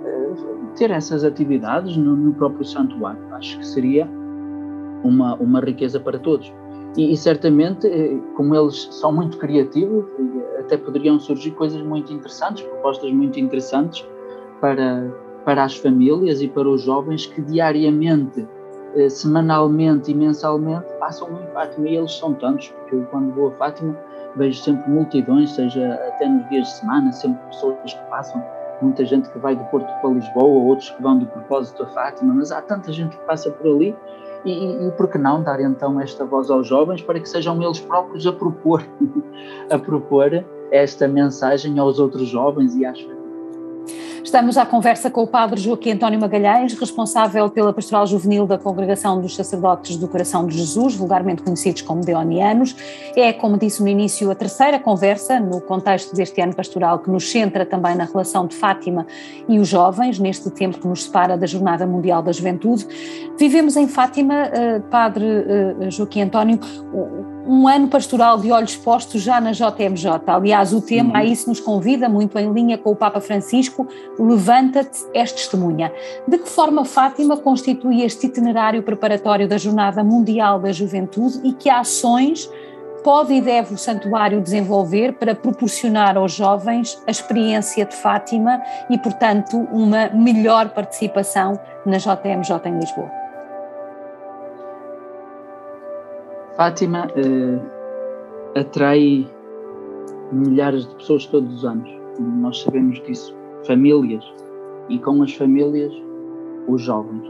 uh, 0.05 0.75
ter 0.75 0.91
essas 0.91 1.23
atividades 1.23 1.97
no, 1.97 2.15
no 2.15 2.33
próprio 2.33 2.63
santuário. 2.63 3.21
Acho 3.33 3.57
que 3.57 3.65
seria 3.65 4.07
uma, 5.03 5.35
uma 5.35 5.59
riqueza 5.59 5.99
para 5.99 6.19
todos. 6.19 6.53
E, 6.97 7.13
e, 7.13 7.17
certamente, 7.17 7.87
eh, 7.87 8.17
como 8.35 8.53
eles 8.53 8.87
são 8.91 9.13
muito 9.13 9.37
criativos, 9.37 10.05
até 10.61 10.77
poderiam 10.77 11.19
surgir 11.19 11.51
coisas 11.51 11.81
muito 11.81 12.13
interessantes, 12.13 12.63
propostas 12.63 13.11
muito 13.11 13.39
interessantes 13.39 14.07
para, 14.59 15.11
para 15.43 15.63
as 15.63 15.75
famílias 15.75 16.41
e 16.41 16.47
para 16.47 16.67
os 16.67 16.83
jovens 16.83 17.25
que 17.25 17.41
diariamente, 17.41 18.47
eh, 18.95 19.09
semanalmente 19.09 20.11
e 20.11 20.13
mensalmente 20.13 20.85
passam 20.99 21.29
em 21.41 21.53
Fátima. 21.53 21.89
E 21.89 21.97
eles 21.97 22.13
são 22.13 22.33
tantos, 22.33 22.69
porque 22.69 22.95
eu, 22.95 23.05
quando 23.05 23.33
vou 23.33 23.49
a 23.49 23.51
Fátima, 23.51 23.97
vejo 24.35 24.61
sempre 24.61 24.89
multidões, 24.89 25.51
seja 25.51 25.93
até 25.93 26.27
nos 26.27 26.47
dias 26.49 26.67
de 26.67 26.73
semana, 26.77 27.11
sempre 27.11 27.45
pessoas 27.47 27.93
que 27.93 28.09
passam. 28.09 28.43
Muita 28.81 29.05
gente 29.05 29.29
que 29.29 29.37
vai 29.37 29.55
do 29.55 29.63
Porto 29.65 29.87
para 30.01 30.09
Lisboa, 30.09 30.63
outros 30.63 30.89
que 30.89 31.01
vão 31.03 31.19
de 31.19 31.25
propósito 31.25 31.83
a 31.83 31.87
Fátima, 31.87 32.33
mas 32.33 32.51
há 32.51 32.61
tanta 32.61 32.91
gente 32.91 33.15
que 33.15 33.25
passa 33.25 33.51
por 33.51 33.75
ali 33.75 33.95
e, 34.45 34.87
e 34.87 34.91
por 34.91 35.07
que 35.07 35.17
não 35.17 35.43
dar 35.43 35.59
então 35.59 35.99
esta 35.99 36.25
voz 36.25 36.49
aos 36.49 36.67
jovens 36.67 37.01
para 37.01 37.19
que 37.19 37.29
sejam 37.29 37.61
eles 37.61 37.79
próprios 37.79 38.25
a 38.25 38.33
propor, 38.33 38.83
a 39.69 39.77
propor 39.77 40.45
esta 40.71 41.07
mensagem 41.07 41.77
aos 41.79 41.99
outros 41.99 42.27
jovens 42.27 42.75
e 42.75 42.85
às 42.85 42.99
famílias. 42.99 43.20
Estamos 44.23 44.57
à 44.57 44.65
conversa 44.65 45.09
com 45.09 45.23
o 45.23 45.27
Padre 45.27 45.59
Joaquim 45.59 45.91
António 45.91 46.19
Magalhães, 46.19 46.73
responsável 46.73 47.49
pela 47.49 47.73
Pastoral 47.73 48.05
Juvenil 48.07 48.45
da 48.45 48.57
Congregação 48.57 49.19
dos 49.19 49.35
Sacerdotes 49.35 49.97
do 49.97 50.07
Coração 50.07 50.45
de 50.45 50.57
Jesus, 50.57 50.95
vulgarmente 50.95 51.41
conhecidos 51.41 51.81
como 51.81 52.01
Deonianos. 52.01 52.75
É, 53.15 53.33
como 53.33 53.57
disse 53.57 53.81
no 53.81 53.87
início, 53.87 54.29
a 54.31 54.35
terceira 54.35 54.79
conversa 54.79 55.39
no 55.39 55.59
contexto 55.59 56.15
deste 56.15 56.39
ano 56.39 56.55
pastoral 56.55 56.99
que 56.99 57.09
nos 57.09 57.29
centra 57.29 57.65
também 57.65 57.95
na 57.95 58.05
relação 58.05 58.47
de 58.47 58.55
Fátima 58.55 59.05
e 59.49 59.59
os 59.59 59.67
jovens, 59.67 60.19
neste 60.19 60.49
tempo 60.51 60.79
que 60.79 60.87
nos 60.87 61.03
separa 61.03 61.37
da 61.37 61.47
Jornada 61.47 61.85
Mundial 61.85 62.21
da 62.21 62.31
Juventude. 62.31 62.87
Vivemos 63.37 63.75
em 63.75 63.87
Fátima, 63.87 64.45
eh, 64.53 64.79
Padre 64.91 65.25
eh, 65.25 65.89
Joaquim 65.89 66.21
António, 66.21 66.59
um 67.45 67.67
ano 67.67 67.87
pastoral 67.87 68.37
de 68.37 68.51
olhos 68.51 68.75
postos 68.75 69.21
já 69.21 69.41
na 69.41 69.51
JMJ. 69.51 70.21
Aliás, 70.27 70.73
o 70.73 70.81
tema 70.81 71.19
a 71.19 71.25
isso 71.25 71.49
nos 71.49 71.59
convida, 71.59 72.07
muito 72.07 72.37
em 72.37 72.51
linha 72.51 72.77
com 72.77 72.91
o 72.91 72.95
Papa 72.95 73.19
Francisco, 73.19 73.87
Levanta-te, 74.19 74.99
és 75.13 75.31
testemunha. 75.31 75.91
De 76.27 76.37
que 76.37 76.49
forma 76.49 76.85
Fátima 76.85 77.37
constitui 77.37 78.03
este 78.03 78.27
itinerário 78.27 78.83
preparatório 78.83 79.47
da 79.47 79.57
Jornada 79.57 80.03
Mundial 80.03 80.59
da 80.59 80.71
Juventude 80.71 81.39
e 81.43 81.53
que 81.53 81.69
ações 81.69 82.49
pode 83.03 83.33
e 83.33 83.41
deve 83.41 83.73
o 83.73 83.77
santuário 83.77 84.41
desenvolver 84.41 85.13
para 85.13 85.33
proporcionar 85.33 86.17
aos 86.17 86.33
jovens 86.33 87.01
a 87.07 87.11
experiência 87.11 87.85
de 87.85 87.95
Fátima 87.95 88.61
e, 88.89 88.97
portanto, 88.97 89.57
uma 89.71 90.09
melhor 90.09 90.69
participação 90.69 91.59
na 91.85 91.97
JMJ 91.97 92.69
em 92.69 92.79
Lisboa? 92.79 93.20
Fátima 96.61 97.07
uh, 97.07 98.59
atrai 98.59 99.27
milhares 100.31 100.87
de 100.87 100.93
pessoas 100.93 101.25
todos 101.25 101.51
os 101.55 101.65
anos, 101.65 101.89
nós 102.19 102.61
sabemos 102.61 103.01
disso. 103.01 103.35
Famílias, 103.65 104.23
e 104.87 104.99
com 104.99 105.23
as 105.23 105.33
famílias, 105.33 105.91
os 106.67 106.83
jovens. 106.83 107.27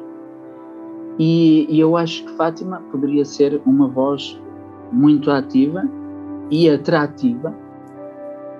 E, 1.17 1.65
e 1.69 1.79
eu 1.79 1.95
acho 1.95 2.25
que 2.25 2.31
Fátima 2.33 2.81
poderia 2.91 3.23
ser 3.23 3.61
uma 3.65 3.87
voz 3.87 4.37
muito 4.91 5.31
ativa 5.31 5.81
e 6.49 6.69
atrativa 6.69 7.51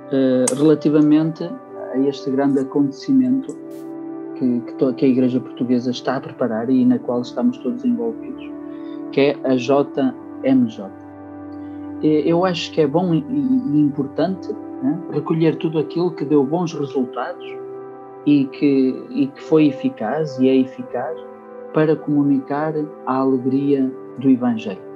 uh, 0.07 0.55
relativamente 0.55 1.43
a 1.43 1.99
este 1.99 2.31
grande 2.31 2.59
acontecimento 2.59 3.53
que, 4.35 4.61
que, 4.61 4.93
que, 4.93 5.05
a 5.05 5.09
Igreja 5.09 5.41
Portuguesa 5.41 5.91
está 5.91 6.15
a 6.15 6.21
preparar 6.21 6.69
e 6.69 6.85
na 6.85 6.97
qual 6.97 7.19
estamos 7.19 7.57
todos 7.57 7.83
envolvidos, 7.83 8.49
que 9.11 9.19
é 9.19 9.37
a 9.43 9.57
JMJ. 10.43 10.89
Eu 12.01 12.45
acho 12.45 12.71
que 12.71 12.81
é 12.81 12.87
bom 12.87 13.13
e, 13.13 13.19
importante 13.19 14.51
né, 14.81 14.99
recolher 15.11 15.55
tudo 15.57 15.77
aquilo 15.79 16.11
que 16.11 16.25
deu 16.25 16.43
bons 16.43 16.73
resultados 16.73 17.45
e 18.25 18.45
que, 18.45 19.05
e 19.11 19.27
que 19.27 19.41
foi 19.41 19.67
eficaz 19.67 20.39
e 20.39 20.49
é 20.49 20.55
eficaz 20.55 21.17
para 21.73 21.95
comunicar 21.95 22.73
a 23.05 23.15
alegria 23.15 23.91
do 24.17 24.29
Evangelho. 24.29 24.91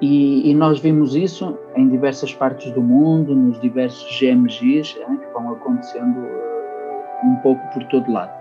E, 0.00 0.50
e, 0.50 0.54
nós 0.54 0.80
vimos 0.80 1.14
isso 1.14 1.58
em 1.76 1.88
diversas 1.88 2.32
partes 2.32 2.72
do 2.72 2.80
mundo, 2.80 3.34
nos 3.34 3.60
diversos 3.60 4.18
GMGs 4.18 4.98
hein, 4.98 5.18
que 5.18 5.32
vão 5.34 5.52
acontecendo 5.52 6.20
uh, 6.20 7.26
um 7.26 7.36
pouco 7.42 7.60
por 7.74 7.84
todo 7.84 8.10
lado. 8.10 8.32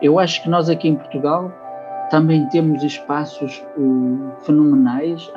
Eu 0.00 0.20
acho 0.20 0.40
que 0.42 0.48
nós 0.48 0.68
aqui 0.68 0.88
em 0.88 0.94
Portugal 0.94 1.52
também 2.12 2.46
temos 2.50 2.84
espaços 2.84 3.64
fenomenais 4.42 5.32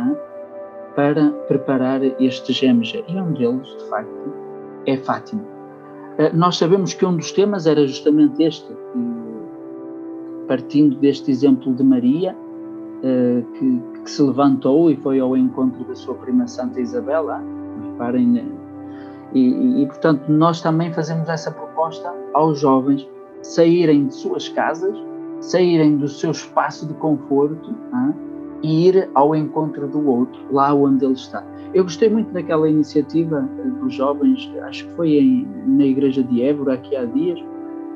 para 0.93 1.29
preparar 1.47 2.03
este 2.21 2.51
GMG. 2.51 3.05
E 3.07 3.15
um 3.15 3.31
deles, 3.31 3.65
de 3.65 3.89
facto, 3.89 4.33
é 4.85 4.97
Fátima. 4.97 5.41
Uh, 5.41 6.35
nós 6.35 6.57
sabemos 6.57 6.93
que 6.93 7.05
um 7.05 7.15
dos 7.15 7.31
temas 7.31 7.65
era 7.65 7.87
justamente 7.87 8.43
este, 8.43 8.67
partindo 10.49 10.97
deste 10.97 11.31
exemplo 11.31 11.73
de 11.73 11.81
Maria, 11.81 12.35
uh, 12.35 13.53
que, 13.53 13.81
que, 14.03 14.11
se 14.11 14.21
levantou 14.21 14.91
e 14.91 14.97
foi 14.97 15.21
ao 15.21 15.37
encontro 15.37 15.81
da 15.85 15.95
sua 15.95 16.15
prima 16.15 16.45
Santa 16.45 16.81
Isabela, 16.81 17.41
reparem, 17.91 18.27
né? 18.27 18.45
e, 19.33 19.39
e, 19.39 19.83
e, 19.83 19.85
portanto 19.85 20.27
nós 20.27 20.61
também 20.61 20.91
fazemos 20.91 21.29
essa 21.29 21.51
proposta 21.51 22.13
aos 22.33 22.59
jovens 22.59 23.07
saírem 23.41 24.07
de 24.07 24.13
suas 24.13 24.49
casas, 24.49 24.97
saírem 25.45 25.97
do 25.97 26.07
seu 26.07 26.31
espaço 26.31 26.87
de 26.87 26.93
conforto 26.95 27.73
e 28.63 28.87
ir 28.87 29.09
ao 29.13 29.35
encontro 29.35 29.87
do 29.87 30.07
outro, 30.09 30.41
lá 30.51 30.73
onde 30.73 31.05
ele 31.05 31.13
está. 31.13 31.43
Eu 31.73 31.83
gostei 31.83 32.09
muito 32.09 32.31
daquela 32.31 32.67
iniciativa 32.67 33.47
eh, 33.59 33.69
dos 33.79 33.93
jovens, 33.93 34.51
acho 34.63 34.87
que 34.87 34.93
foi 34.93 35.09
em, 35.15 35.47
na 35.67 35.85
igreja 35.85 36.23
de 36.23 36.41
Évora, 36.41 36.73
aqui 36.73 36.95
há 36.95 37.05
dias, 37.05 37.39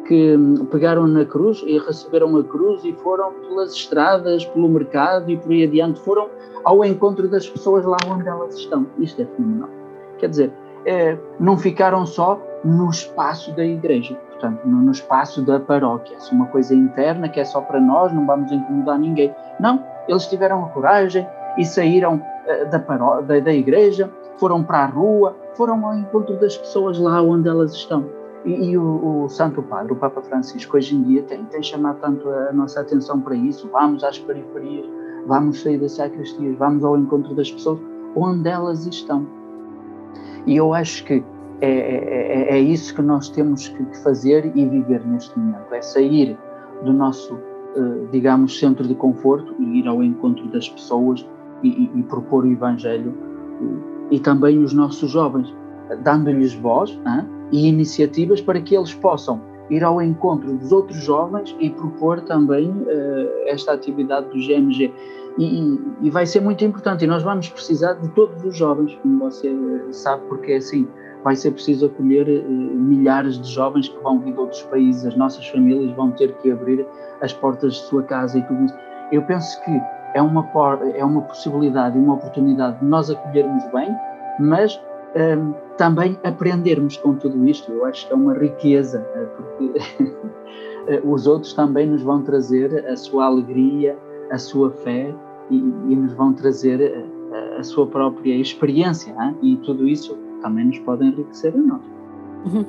que 0.08 0.38
pegaram 0.72 1.08
na 1.08 1.26
cruz 1.26 1.64
e 1.66 1.78
receberam 1.80 2.36
a 2.38 2.44
cruz 2.44 2.84
e 2.84 2.94
foram 2.94 3.32
pelas 3.34 3.74
estradas, 3.74 4.46
pelo 4.46 4.68
mercado 4.68 5.30
e 5.32 5.38
por 5.38 5.52
aí 5.52 5.64
adiante, 5.64 6.00
foram 6.02 6.30
ao 6.64 6.84
encontro 6.84 7.28
das 7.28 7.48
pessoas 7.50 7.86
lá 7.86 7.98
onde 8.08 8.28
elas 8.28 8.56
estão. 8.56 8.86
Isto 9.00 9.22
é 9.22 9.26
fenomenal. 9.26 9.70
Quer 10.18 10.30
dizer, 10.30 10.54
é, 10.86 11.18
não 11.40 11.58
ficaram 11.58 12.06
só 12.06 12.42
no 12.64 12.90
espaço 12.90 13.56
da 13.56 13.66
igreja, 13.66 14.20
portanto, 14.39 14.65
no, 14.65 14.91
espaço 14.91 15.41
da 15.41 15.60
paróquia, 15.60 16.15
é 16.17 16.34
uma 16.34 16.47
coisa 16.47 16.73
interna 16.73 17.28
que 17.28 17.39
é 17.39 17.43
só 17.43 17.60
para 17.60 17.80
nós, 17.80 18.13
não 18.13 18.25
vamos 18.25 18.49
incomodar 18.52 18.97
ninguém. 18.97 19.36
Não, 19.60 19.84
eles 20.08 20.25
tiveram 20.28 20.63
a 20.63 20.69
coragem 20.69 21.28
e 21.58 21.65
saíram 21.65 22.21
é, 22.45 22.65
da, 22.65 22.80
paró 22.80 23.21
da, 23.21 23.39
da 23.39 23.54
igreja, 23.54 24.10
foram 24.38 24.63
para 24.63 24.80
a 24.80 24.86
rua, 24.86 25.36
foram 25.56 25.86
ao 25.86 25.95
encontro 25.95 26.39
das 26.39 26.58
pessoas 26.58 26.97
lá 26.97 27.21
onde 27.21 27.49
elas 27.49 27.73
estão. 27.73 28.06
E, 28.45 28.71
e 28.71 28.78
o, 28.78 29.23
o, 29.25 29.30
Santo 29.30 29.62
Padre, 29.62 29.91
o 29.91 29.97
Papa 29.97 30.21
Francisco, 30.21 30.78
hoje 30.78 30.95
em 30.95 31.04
dia 31.04 31.23
tem, 31.23 31.43
tem 31.45 31.62
chamado 31.62 31.99
tanto 31.99 32.30
a 32.30 32.54
nossa 32.54 32.80
atenção 32.80 33.19
para 33.19 33.36
isso. 33.36 33.69
Vamos 33.69 34.04
às 34.04 34.17
periferias, 34.17 34.86
vamos 35.28 35.62
sair 35.62 35.78
das 35.78 35.91
sacristias, 35.91 36.58
vamos 36.58 36.86
ao 36.86 36.97
encontro 36.97 37.36
das 37.36 37.52
pessoas 37.52 37.80
onde 38.15 38.47
elas 38.47 38.88
estão. 38.88 39.28
E 40.45 40.56
eu 40.56 40.73
acho 40.73 41.04
que 41.04 41.21
é, 41.62 41.69
é, 41.69 42.52
é, 42.52 42.58
é 42.58 42.60
isso 42.60 42.95
que 42.95 43.02
nós 43.02 43.30
temos 43.30 43.67
que 43.67 43.98
fazer 44.04 44.52
e 44.56 44.65
viver 44.65 45.06
neste 45.06 45.38
momento: 45.38 45.74
é 45.74 45.82
sair 45.82 46.38
do 46.84 46.93
nosso, 46.93 47.38
eh, 47.76 48.08
digamos, 48.12 48.58
centro 48.58 48.88
de 48.88 48.95
conforto 48.95 49.54
e 49.60 49.80
ir 49.80 49.88
ao 49.88 50.02
encontro 50.02 50.48
das 50.48 50.69
pessoas 50.69 51.28
e, 51.62 51.67
e, 51.67 52.00
e 52.00 52.04
propor 52.04 52.45
o 52.45 52.52
Evangelho 52.52 53.13
e, 54.10 54.15
e 54.15 54.19
também 54.19 54.63
os 54.63 54.74
nossos 54.74 55.12
jovens, 55.12 55.54
dando-lhes 56.04 56.54
voz. 56.54 56.98
E 57.52 57.67
iniciativas 57.67 58.39
para 58.41 58.62
que 58.62 58.76
eles 58.76 58.93
possam 58.93 59.41
ir 59.69 59.84
ao 59.84 60.02
encontro 60.02 60.56
dos 60.56 60.72
outros 60.72 61.04
jovens 61.04 61.56
e 61.60 61.69
propor 61.69 62.22
também 62.22 62.69
uh, 62.69 63.48
esta 63.48 63.74
atividade 63.74 64.28
do 64.28 64.36
GMG. 64.36 64.93
E, 65.38 65.80
e, 66.02 66.10
vai 66.10 66.26
ser 66.26 66.41
muito 66.41 66.65
importante, 66.65 67.06
e 67.06 67.08
nós 67.08 67.24
vamos 67.24 67.50
precisar 67.50 67.93
de 67.93 68.10
todos 68.10 68.43
os 68.43 68.58
jovens, 68.58 68.98
como 69.02 69.19
você 69.19 69.50
sabe, 69.91 70.24
porque 70.28 70.54
é 70.54 70.58
assim, 70.58 70.88
vai 71.24 71.36
ser 71.36 71.52
preciso 71.52 71.88
acolher 71.88 72.28
uh, 72.28 72.50
milhares 72.50 73.40
de 73.40 73.52
jovens 73.52 73.90
que 73.90 73.98
vão 74.02 74.20
vir 74.20 74.34
de 74.34 74.40
outros 74.40 74.62
países, 74.64 75.06
as 75.06 75.16
nossas 75.16 75.48
famílias 75.48 75.92
vão 75.96 76.12
ter 76.12 76.34
que 76.36 76.52
abrir 76.52 76.86
as 77.22 77.34
portas 77.34 77.74
de 77.74 77.82
sua 77.82 78.04
casa 78.04 78.38
e 78.38 78.42
tudo 78.44 78.64
isso. 78.64 78.76
Eu 79.12 79.22
penso 79.24 79.62
que 79.64 79.82
é 80.14 80.22
uma, 80.22 80.48
é 80.96 81.04
uma 81.04 81.22
possibilidade 81.22 81.98
e 81.98 82.02
uma 82.02 82.16
oportunidade 82.16 82.80
de 82.80 82.86
nós 82.86 83.10
acolhermos 83.10 83.64
bem, 83.72 83.96
mas 84.40 84.80
um, 85.16 85.54
também 85.78 86.18
aprendermos 86.24 86.98
com 86.98 87.16
tudo 87.16 87.48
isto. 87.48 87.72
Eu 87.72 87.86
acho 87.86 88.08
que 88.08 88.14
é 88.14 88.16
uma 88.16 88.34
riqueza, 88.34 89.06
eh, 89.16 89.26
porque 89.36 91.02
os 91.08 91.28
outros 91.28 91.54
também 91.54 91.88
nos 91.88 92.02
vão 92.02 92.22
trazer 92.22 92.86
a 92.88 92.96
sua 92.96 93.26
alegria, 93.26 93.98
a 94.32 94.38
sua 94.38 94.72
fé 94.72 95.14
e, 95.50 95.58
e 95.58 95.96
nos 95.96 96.14
vão 96.14 96.34
trazer 96.34 96.82
a, 96.82 97.36
eh, 97.36 97.58
a 97.60 97.64
sua 97.64 97.88
própria 97.88 98.36
experiência. 98.36 99.16
E 99.42 99.56
tudo 99.58 99.88
isso 99.88 100.18
também 100.41 100.65
nos 100.65 100.80
pode 100.80 101.06
enriquecer 101.06 101.54
a 101.54 101.58
nós. 101.58 101.82
Uhum. 102.45 102.65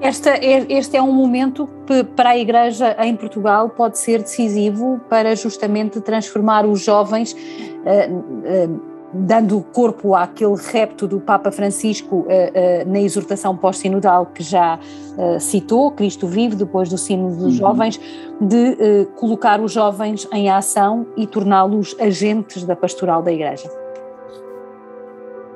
Esta, 0.00 0.34
este 0.42 0.96
é 0.96 1.02
um 1.02 1.12
momento 1.12 1.68
que 1.86 2.04
para 2.04 2.30
a 2.30 2.38
Igreja 2.38 2.94
em 3.00 3.16
Portugal 3.16 3.70
pode 3.70 3.98
ser 3.98 4.20
decisivo 4.20 5.00
para 5.08 5.34
justamente 5.34 6.00
transformar 6.00 6.66
os 6.66 6.82
jovens. 6.82 7.32
Uh, 7.32 8.74
uh, 8.74 8.96
dando 9.12 9.60
corpo 9.72 10.14
àquele 10.14 10.56
repto 10.56 11.06
do 11.06 11.20
Papa 11.20 11.50
Francisco 11.50 12.16
uh, 12.16 12.24
uh, 12.24 12.90
na 12.90 13.00
exortação 13.00 13.56
pós-sinodal 13.56 14.26
que 14.26 14.42
já 14.42 14.78
uh, 14.78 15.40
citou, 15.40 15.90
Cristo 15.90 16.26
vive, 16.26 16.56
depois 16.56 16.88
do 16.88 16.98
sino 16.98 17.30
dos 17.30 17.42
uhum. 17.44 17.50
jovens, 17.52 18.00
de 18.40 19.06
colocar 19.16 19.60
os 19.60 19.72
jovens 19.72 20.28
em 20.32 20.50
ação 20.50 21.06
e 21.16 21.26
torná-los 21.26 21.96
agentes 21.98 22.64
da 22.64 22.76
pastoral 22.76 23.22
da 23.22 23.32
Igreja? 23.32 23.70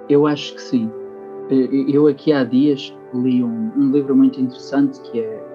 Eu 0.08 0.26
acho 0.26 0.54
que 0.54 0.62
sim. 0.62 0.90
Eu 1.50 2.06
aqui 2.06 2.32
há 2.32 2.44
dias 2.44 2.94
li 3.12 3.42
um, 3.42 3.72
um 3.76 3.90
livro 3.90 4.14
muito 4.14 4.40
interessante 4.40 5.00
que 5.00 5.20
é 5.20 5.50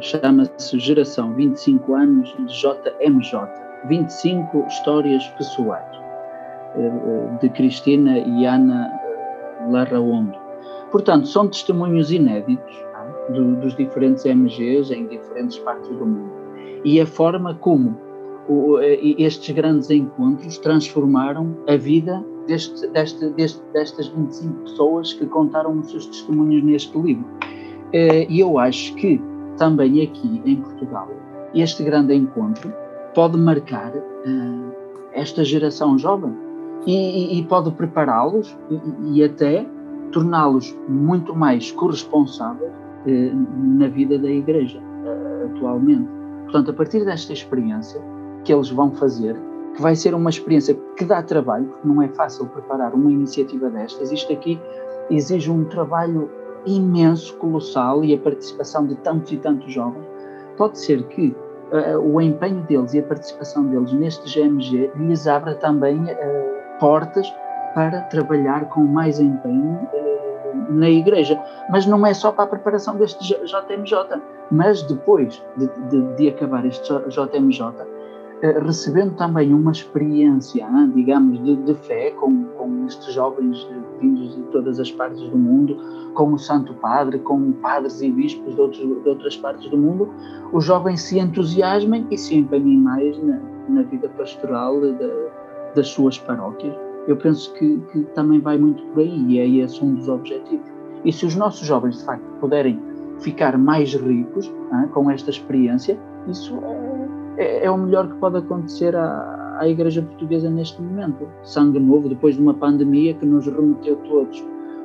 chama-se 0.00 0.78
Geração 0.78 1.34
25 1.34 1.94
anos 1.94 2.34
de 2.38 2.60
JMJ, 2.60 3.48
25 3.88 4.66
histórias 4.66 5.26
pessoais 5.36 5.96
eh, 6.76 7.38
de 7.40 7.48
Cristina 7.50 8.18
e 8.18 8.46
Ana 8.46 8.90
eh, 8.92 9.70
Larraondo. 9.70 10.34
Portanto, 10.90 11.26
são 11.26 11.48
testemunhos 11.48 12.10
inéditos 12.10 12.74
é? 13.28 13.32
do, 13.32 13.56
dos 13.56 13.76
diferentes 13.76 14.24
MGs 14.24 14.92
em 14.92 15.06
diferentes 15.06 15.58
partes 15.58 15.88
do 15.88 16.06
mundo. 16.06 16.32
E 16.84 17.00
a 17.00 17.06
forma 17.06 17.54
como 17.54 17.98
o, 18.48 18.78
eh, 18.78 18.98
estes 19.18 19.54
grandes 19.54 19.90
encontros 19.90 20.58
transformaram 20.58 21.56
a 21.68 21.76
vida 21.76 22.24
deste, 22.46 22.86
deste, 22.88 23.28
deste, 23.30 23.62
destas 23.72 24.08
25 24.08 24.54
pessoas 24.62 25.12
que 25.12 25.26
contaram 25.26 25.78
os 25.78 25.90
seus 25.90 26.06
testemunhos 26.06 26.62
neste 26.62 26.98
livro. 26.98 27.24
E 27.92 28.40
eu 28.40 28.58
acho 28.58 28.94
que 28.96 29.22
também 29.56 30.02
aqui 30.02 30.42
em 30.44 30.56
Portugal, 30.56 31.08
este 31.54 31.84
grande 31.84 32.12
encontro 32.14 32.72
pode 33.14 33.38
marcar 33.38 33.92
esta 35.12 35.44
geração 35.44 35.96
jovem 35.96 36.34
e, 36.86 37.38
e 37.38 37.44
pode 37.44 37.70
prepará-los 37.70 38.56
e, 38.70 39.18
e, 39.18 39.24
até 39.24 39.66
torná-los 40.12 40.76
muito 40.88 41.34
mais 41.34 41.72
corresponsáveis 41.72 42.72
eh, 43.06 43.32
na 43.32 43.88
vida 43.88 44.18
da 44.18 44.28
Igreja 44.28 44.80
eh, 45.04 45.46
atualmente. 45.46 46.08
Portanto, 46.44 46.70
a 46.70 46.74
partir 46.74 47.04
desta 47.04 47.32
experiência 47.32 48.00
que 48.44 48.52
eles 48.52 48.68
vão 48.70 48.90
fazer, 48.92 49.34
que 49.74 49.82
vai 49.82 49.96
ser 49.96 50.14
uma 50.14 50.30
experiência 50.30 50.74
que 50.96 51.04
dá 51.04 51.22
trabalho, 51.22 51.66
porque 51.66 51.88
não 51.88 52.00
é 52.00 52.08
fácil 52.08 52.46
preparar 52.46 52.94
uma 52.94 53.10
iniciativa 53.10 53.68
destas. 53.68 54.12
Isto 54.12 54.32
aqui 54.32 54.60
exige 55.10 55.50
um 55.50 55.64
trabalho 55.64 56.30
imenso, 56.64 57.36
colossal 57.36 58.04
e 58.04 58.14
a 58.14 58.18
participação 58.18 58.86
de 58.86 58.94
tantos 58.96 59.32
e 59.32 59.36
tantos 59.36 59.72
jovens. 59.72 60.04
Pode 60.56 60.78
ser 60.78 61.02
que 61.04 61.34
uh, 61.72 61.98
o 61.98 62.20
empenho 62.20 62.62
deles 62.62 62.94
e 62.94 63.00
a 63.00 63.02
participação 63.02 63.66
deles 63.66 63.92
neste 63.92 64.32
GMG 64.32 64.92
lhes 64.96 65.26
abra 65.26 65.54
também 65.56 65.96
uh, 65.96 66.78
portas 66.78 67.30
para 67.74 68.02
trabalhar 68.02 68.68
com 68.68 68.80
mais 68.82 69.18
empenho 69.18 69.80
uh, 69.92 70.72
na 70.72 70.88
igreja. 70.88 71.38
Mas 71.68 71.84
não 71.84 72.06
é 72.06 72.14
só 72.14 72.30
para 72.30 72.44
a 72.44 72.48
preparação 72.48 72.96
deste 72.96 73.34
JMJ, 73.44 74.22
mas 74.50 74.82
depois 74.82 75.44
de, 75.56 75.68
de, 75.88 76.14
de 76.14 76.28
acabar 76.28 76.64
este 76.64 76.88
JMJ, 77.08 77.93
recebendo 78.52 79.14
também 79.16 79.54
uma 79.54 79.72
experiência, 79.72 80.66
digamos, 80.94 81.42
de, 81.42 81.56
de 81.56 81.74
fé 81.74 82.10
com, 82.10 82.44
com 82.58 82.86
estes 82.86 83.14
jovens 83.14 83.66
vindos 84.00 84.36
de 84.36 84.42
todas 84.44 84.78
as 84.78 84.90
partes 84.90 85.22
do 85.30 85.38
mundo, 85.38 85.76
com 86.14 86.32
o 86.32 86.38
Santo 86.38 86.74
Padre, 86.74 87.18
com 87.20 87.52
padres 87.52 88.02
e 88.02 88.10
bispos 88.10 88.54
de, 88.54 88.60
outros, 88.60 88.80
de 88.80 89.08
outras 89.08 89.36
partes 89.36 89.68
do 89.70 89.78
mundo, 89.78 90.10
os 90.52 90.64
jovens 90.64 91.00
se 91.00 91.18
entusiasmem 91.18 92.06
e 92.10 92.18
se 92.18 92.36
empenhem 92.36 92.78
mais 92.78 93.22
na, 93.22 93.40
na 93.68 93.82
vida 93.82 94.08
pastoral 94.10 94.80
de, 94.80 94.94
das 95.74 95.88
suas 95.88 96.18
paróquias. 96.18 96.74
Eu 97.06 97.16
penso 97.16 97.52
que, 97.54 97.78
que, 97.92 98.02
também 98.14 98.40
vai 98.40 98.58
muito 98.58 98.82
por 98.86 99.00
aí 99.00 99.24
e 99.26 99.38
é 99.38 99.48
esse 99.64 99.82
um 99.84 99.94
dos 99.94 100.08
objetivos. 100.08 100.66
E 101.04 101.12
se 101.12 101.26
os 101.26 101.34
nossos 101.34 101.66
jovens, 101.66 101.98
de 101.98 102.04
facto, 102.04 102.24
puderem 102.40 102.80
ficar 103.20 103.56
mais 103.58 103.94
ricos 103.94 104.52
com 104.92 105.10
esta 105.10 105.30
experiência, 105.30 105.98
isso 106.28 106.56
é, 106.62 106.93
é, 107.36 107.64
é, 107.64 107.70
o 107.70 107.76
melhor 107.76 108.08
que 108.08 108.14
pode 108.14 108.38
acontecer 108.38 108.94
à, 108.94 109.56
à 109.58 109.68
Igreja 109.68 110.02
Portuguesa 110.02 110.48
neste 110.50 110.80
momento. 110.80 111.28
Sangue 111.42 111.78
novo, 111.78 112.08
depois 112.08 112.36
de 112.36 112.42
uma 112.42 112.54
pandemia 112.54 113.14
que 113.14 113.26
nos 113.26 113.46
remeteu 113.46 113.96
todos 113.96 114.44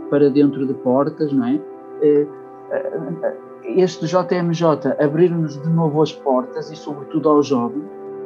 para 0.09 0.29
dentro 0.29 0.65
de 0.65 0.73
portas, 0.75 1.31
não 1.31 1.45
é? 1.45 1.61
Eh, 2.01 2.27
eh, 2.71 3.37
este 3.75 4.07
JMJ 4.07 4.95
abrir-nos 4.99 5.61
de 5.61 5.69
novo 5.69 6.01
as 6.01 6.11
portas 6.11 6.71
e, 6.71 6.75
sobretudo, 6.75 7.29
aos 7.29 7.47
jovens, 7.47 7.83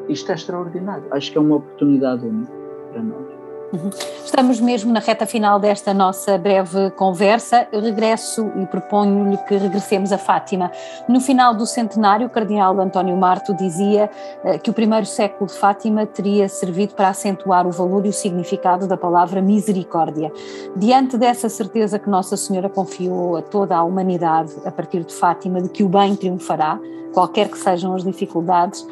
isto 0.08 0.32
é 0.32 0.36
extraordinário. 0.36 1.04
Acho 1.12 1.32
que 1.32 1.38
é 1.38 1.42
uma 1.42 1.58
oportunidade 1.58 2.26
única 2.26 2.52
para 2.92 3.02
nós. 3.02 3.33
Uhum. 3.74 3.90
Estamos 4.24 4.60
mesmo 4.60 4.94
na 4.94 5.00
reta 5.00 5.26
final 5.26 5.60
desta 5.60 5.96
nossa 5.96 6.38
breve 6.38 6.92
conversa. 6.92 7.68
Eu 7.72 7.82
regresso 7.82 8.52
e 8.56 8.68
proponho-lhe 8.68 9.36
que 9.38 9.58
regressemos 9.58 10.12
a 10.12 10.18
Fátima. 10.20 10.72
No 11.10 11.20
final 11.20 11.56
do 11.56 11.66
centenário, 11.66 12.28
o 12.28 12.30
cardeal 12.30 12.80
António 12.80 13.18
Marto 13.18 13.52
dizia 13.56 14.12
eh, 14.44 14.60
que 14.60 14.70
o 14.70 14.74
primeiro 14.74 15.08
século 15.08 15.48
de 15.48 15.58
Fátima 15.58 16.06
teria 16.06 16.48
servido 16.48 16.94
para 16.94 17.10
acentuar 17.10 17.66
o 17.66 17.72
valor 17.72 18.06
e 18.06 18.10
o 18.10 18.14
significado 18.14 18.88
da 18.88 18.96
palavra 18.96 19.42
misericórdia. 19.42 20.32
Diante 20.76 21.18
dessa 21.18 21.50
certeza 21.50 21.98
que 21.98 22.08
Nossa 22.08 22.38
Senhora 22.38 22.70
confiou 22.70 23.38
a 23.38 23.42
toda 23.42 23.76
a 23.76 23.84
humanidade 23.84 24.54
a 24.66 24.72
partir 24.72 25.04
de 25.04 25.16
Fátima 25.16 25.60
de 25.60 25.70
que 25.70 25.84
o 25.84 25.90
bem 25.90 26.16
triunfará, 26.16 26.80
qualquer 27.12 27.50
que 27.50 27.58
sejam 27.58 27.96
as 27.96 28.04
dificuldades, 28.04 28.86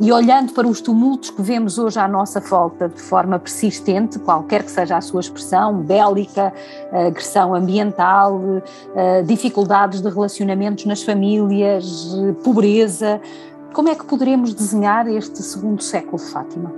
e 0.00 0.10
olhando 0.10 0.52
para 0.52 0.66
os 0.66 0.80
tumultos 0.80 1.30
que 1.30 1.42
vemos 1.42 1.78
hoje 1.78 1.98
à 1.98 2.08
nossa 2.08 2.40
volta 2.40 2.88
de 2.88 3.00
forma 3.00 3.38
persistente, 3.38 4.18
qualquer 4.18 4.62
que 4.62 4.70
seja 4.70 4.96
a 4.96 5.00
sua 5.00 5.20
expressão, 5.20 5.78
bélica, 5.80 6.52
agressão 6.90 7.54
ambiental, 7.54 8.40
eh, 8.94 9.22
dificuldades 9.22 10.00
de 10.00 10.08
relacionamentos 10.08 10.86
nas 10.86 11.02
famílias, 11.02 12.16
pobreza, 12.42 13.20
como 13.72 13.88
é 13.88 13.94
que 13.94 14.04
poderemos 14.04 14.52
desenhar 14.52 15.08
este 15.08 15.42
segundo 15.42 15.82
século 15.82 16.18
Fátima? 16.18 16.72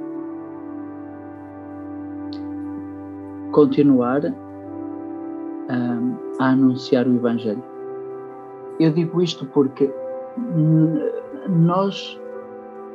Continuar 3.50 4.26
a, 5.68 6.44
a 6.44 6.50
anunciar 6.50 7.06
o 7.08 7.14
Evangelho. 7.16 7.62
Eu 8.78 8.92
digo 8.92 9.20
isto 9.22 9.44
porque 9.46 9.92
nós 11.48 12.20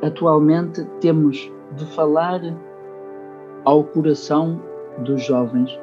atualmente 0.01 0.83
temos 1.01 1.51
de 1.75 1.85
falar 1.95 2.41
ao 3.65 3.83
coração 3.83 4.61
dos 4.99 5.23
jovens 5.23 5.77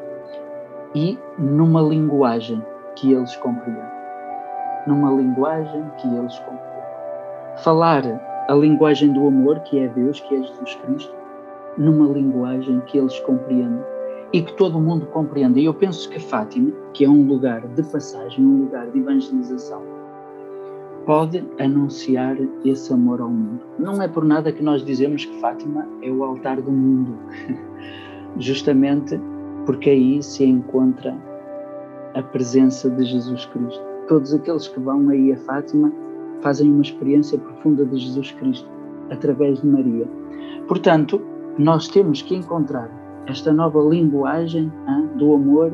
e 0.94 1.18
numa 1.38 1.82
linguagem 1.82 2.62
que 2.96 3.12
eles 3.12 3.34
compreendem. 3.36 3.84
Numa 4.86 5.10
linguagem 5.10 5.84
que 5.98 6.08
eles 6.08 6.38
compreendem. 6.38 6.66
Falar 7.58 8.04
a 8.48 8.54
linguagem 8.54 9.12
do 9.12 9.26
amor, 9.26 9.60
que 9.60 9.78
é 9.78 9.88
Deus, 9.88 10.20
que 10.20 10.34
é 10.34 10.42
Jesus 10.42 10.74
Cristo, 10.76 11.14
numa 11.76 12.06
linguagem 12.06 12.80
que 12.86 12.98
eles 12.98 13.18
compreendem 13.20 13.84
e 14.32 14.42
que 14.42 14.52
todo 14.54 14.80
mundo 14.80 15.06
compreende. 15.06 15.60
E 15.60 15.64
eu 15.64 15.74
penso 15.74 16.08
que 16.08 16.18
Fátima, 16.18 16.72
que 16.92 17.04
é 17.04 17.08
um 17.08 17.26
lugar 17.26 17.66
de 17.66 17.82
passagem, 17.82 18.44
um 18.44 18.62
lugar 18.62 18.86
de 18.88 18.98
evangelização, 18.98 19.82
pode 21.06 21.42
anunciar 21.60 22.36
esse 22.64 22.92
amor 22.92 23.20
ao 23.20 23.30
mundo. 23.30 23.60
Não 23.78 24.02
é 24.02 24.08
por 24.08 24.24
nada 24.24 24.50
que 24.50 24.62
nós 24.62 24.84
dizemos 24.84 25.24
que 25.24 25.40
Fátima 25.40 25.86
é 26.02 26.10
o 26.10 26.24
altar 26.24 26.60
do 26.60 26.72
mundo, 26.72 27.16
justamente 28.38 29.18
porque 29.64 29.88
aí 29.88 30.20
se 30.22 30.44
encontra 30.44 31.16
a 32.14 32.22
presença 32.22 32.90
de 32.90 33.04
Jesus 33.04 33.46
Cristo. 33.46 33.82
Todos 34.08 34.34
aqueles 34.34 34.66
que 34.66 34.80
vão 34.80 35.08
aí 35.08 35.32
a 35.32 35.36
Fátima 35.36 35.92
fazem 36.42 36.70
uma 36.70 36.82
experiência 36.82 37.38
profunda 37.38 37.86
de 37.86 37.98
Jesus 37.98 38.32
Cristo 38.32 38.68
através 39.10 39.60
de 39.60 39.66
Maria. 39.66 40.08
Portanto, 40.66 41.20
nós 41.56 41.86
temos 41.86 42.20
que 42.20 42.34
encontrar 42.34 42.90
esta 43.26 43.52
nova 43.52 43.80
linguagem 43.80 44.72
hein, 44.88 45.10
do 45.16 45.34
amor 45.34 45.72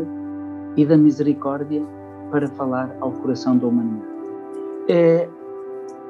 e 0.76 0.84
da 0.84 0.96
misericórdia 0.96 1.82
para 2.30 2.48
falar 2.48 2.94
ao 3.00 3.12
coração 3.12 3.56
da 3.56 3.66
humanidade. 3.66 4.11
É, 4.88 5.28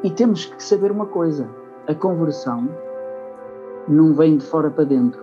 e 0.03 0.11
temos 0.11 0.47
que 0.47 0.63
saber 0.63 0.91
uma 0.91 1.07
coisa: 1.07 1.49
a 1.87 1.95
conversão 1.95 2.69
não 3.87 4.15
vem 4.15 4.37
de 4.37 4.45
fora 4.45 4.71
para 4.71 4.85
dentro, 4.85 5.23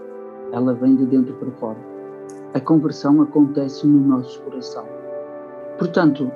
ela 0.52 0.74
vem 0.74 0.96
de 0.96 1.06
dentro 1.06 1.34
para 1.36 1.52
fora. 1.52 1.78
A 2.54 2.60
conversão 2.60 3.22
acontece 3.22 3.88
no 3.88 4.00
nosso 4.00 4.42
coração. 4.42 4.86
Portanto, 5.78 6.32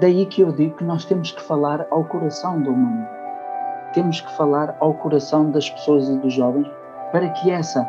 daí 0.00 0.26
que 0.26 0.42
eu 0.42 0.52
digo 0.52 0.76
que 0.76 0.84
nós 0.84 1.04
temos 1.04 1.32
que 1.32 1.42
falar 1.42 1.86
ao 1.90 2.04
coração 2.04 2.60
da 2.62 2.70
humanidade. 2.70 3.18
Temos 3.94 4.20
que 4.20 4.36
falar 4.36 4.76
ao 4.80 4.94
coração 4.94 5.50
das 5.50 5.68
pessoas 5.70 6.08
e 6.08 6.18
dos 6.18 6.34
jovens 6.34 6.68
para 7.12 7.28
que 7.30 7.50
essa, 7.50 7.80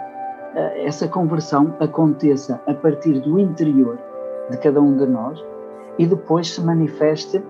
eh, 0.55 0.85
essa 0.85 1.07
conversão 1.07 1.75
aconteça 1.79 2.61
a 2.65 2.73
partir 2.73 3.19
do 3.19 3.37
interior 3.39 3.97
de 4.49 4.57
cada 4.57 4.81
um 4.81 4.95
de 4.95 5.05
nós 5.05 5.43
e 5.97 6.05
depois 6.05 6.49
se 6.53 6.61
manifeste 6.61 7.43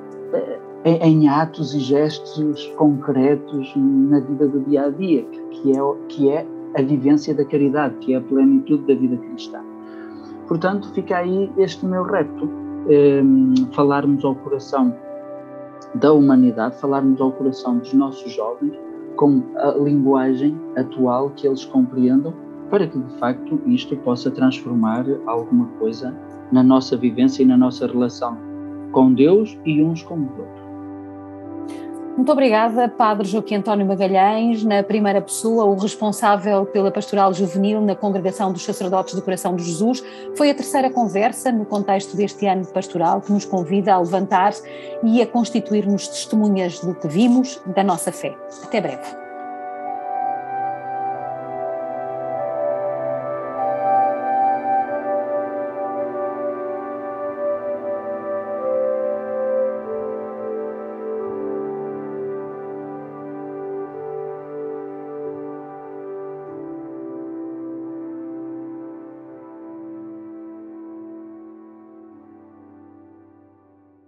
em 0.86 1.28
atos 1.28 1.74
e 1.74 1.80
gestos 1.80 2.65
concretos 2.78 3.74
na 3.76 4.20
vida 4.20 4.48
do 4.48 4.62
dia 4.62 4.86
a 4.86 4.89
dia, 4.89 5.24
que 5.52 5.72
é, 5.72 5.80
que 6.08 6.30
é 6.30 6.48
a 6.78 6.82
vivência 6.82 7.34
da 7.34 7.44
caridade, 7.44 7.96
que 7.98 8.13
é 8.13 8.18
a 8.18 8.22
plenitude 8.22 8.84
da 8.84 9.00
vida 9.00 9.18
cristã. 9.18 9.60
Portanto, 10.48 10.92
fica 10.94 11.18
aí 11.18 11.52
este 11.58 11.86
meu 11.86 12.04
repto: 12.04 12.46
um, 12.46 13.54
falarmos 13.74 14.24
ao 14.24 14.36
coração 14.36 14.96
da 15.96 16.13
humanidade, 16.13 16.80
falarmos 16.80 17.20
ao 17.20 17.32
coração 17.32 17.78
dos 17.78 17.94
nossos 17.94 18.32
jovens 18.32 18.74
com 19.15 19.44
a 19.58 19.72
linguagem 19.72 20.58
atual 20.78 21.32
que 21.32 21.46
eles 21.46 21.65
compreendam, 21.65 22.34
para 22.70 22.88
que 22.88 22.98
de 22.98 23.20
facto 23.20 23.60
isto 23.65 23.98
possa 23.98 24.32
transformar 24.32 25.06
alguma 25.26 25.65
coisa 25.80 26.15
na 26.52 26.63
nossa 26.63 26.96
vivência 26.96 27.44
e 27.44 27.46
na 27.46 27.58
nossa 27.58 27.86
relação 27.86 28.38
com 28.92 29.13
Deus 29.13 29.58
e 29.65 29.84
uns 29.84 30.04
com 30.04 30.15
os 30.15 30.39
outros. 30.39 30.59
Muito 32.15 32.32
obrigada, 32.32 32.89
Padre 32.89 33.28
Joaquim 33.28 33.56
António 33.56 33.86
Magalhães, 33.86 34.63
na 34.63 34.84
primeira 34.84 35.22
pessoa, 35.22 35.63
o 35.63 35.76
responsável 35.76 36.65
pela 36.65 36.91
pastoral 36.91 37.34
juvenil 37.34 37.80
na 37.80 37.95
Congregação 37.95 38.52
dos 38.52 38.63
Sacerdotes 38.65 39.15
do 39.15 39.22
Coração 39.22 39.56
de 39.56 39.63
Jesus. 39.63 40.04
Foi 40.36 40.50
a 40.50 40.54
terceira 40.54 40.89
conversa 40.89 41.52
no 41.52 41.65
contexto 41.65 42.17
deste 42.17 42.45
ano 42.45 42.65
pastoral 42.67 43.22
que 43.22 43.32
nos 43.32 43.45
convida 43.45 43.93
a 43.93 44.00
levantar 44.00 44.54
e 45.04 45.22
a 45.22 45.28
constituir-nos 45.28 46.08
testemunhas 46.08 46.80
do 46.82 46.93
que 46.93 47.08
vimos, 47.08 47.62
da 47.65 47.84
nossa 47.84 48.12
fé. 48.12 48.36
Até 48.63 48.82
breve. 48.82 49.29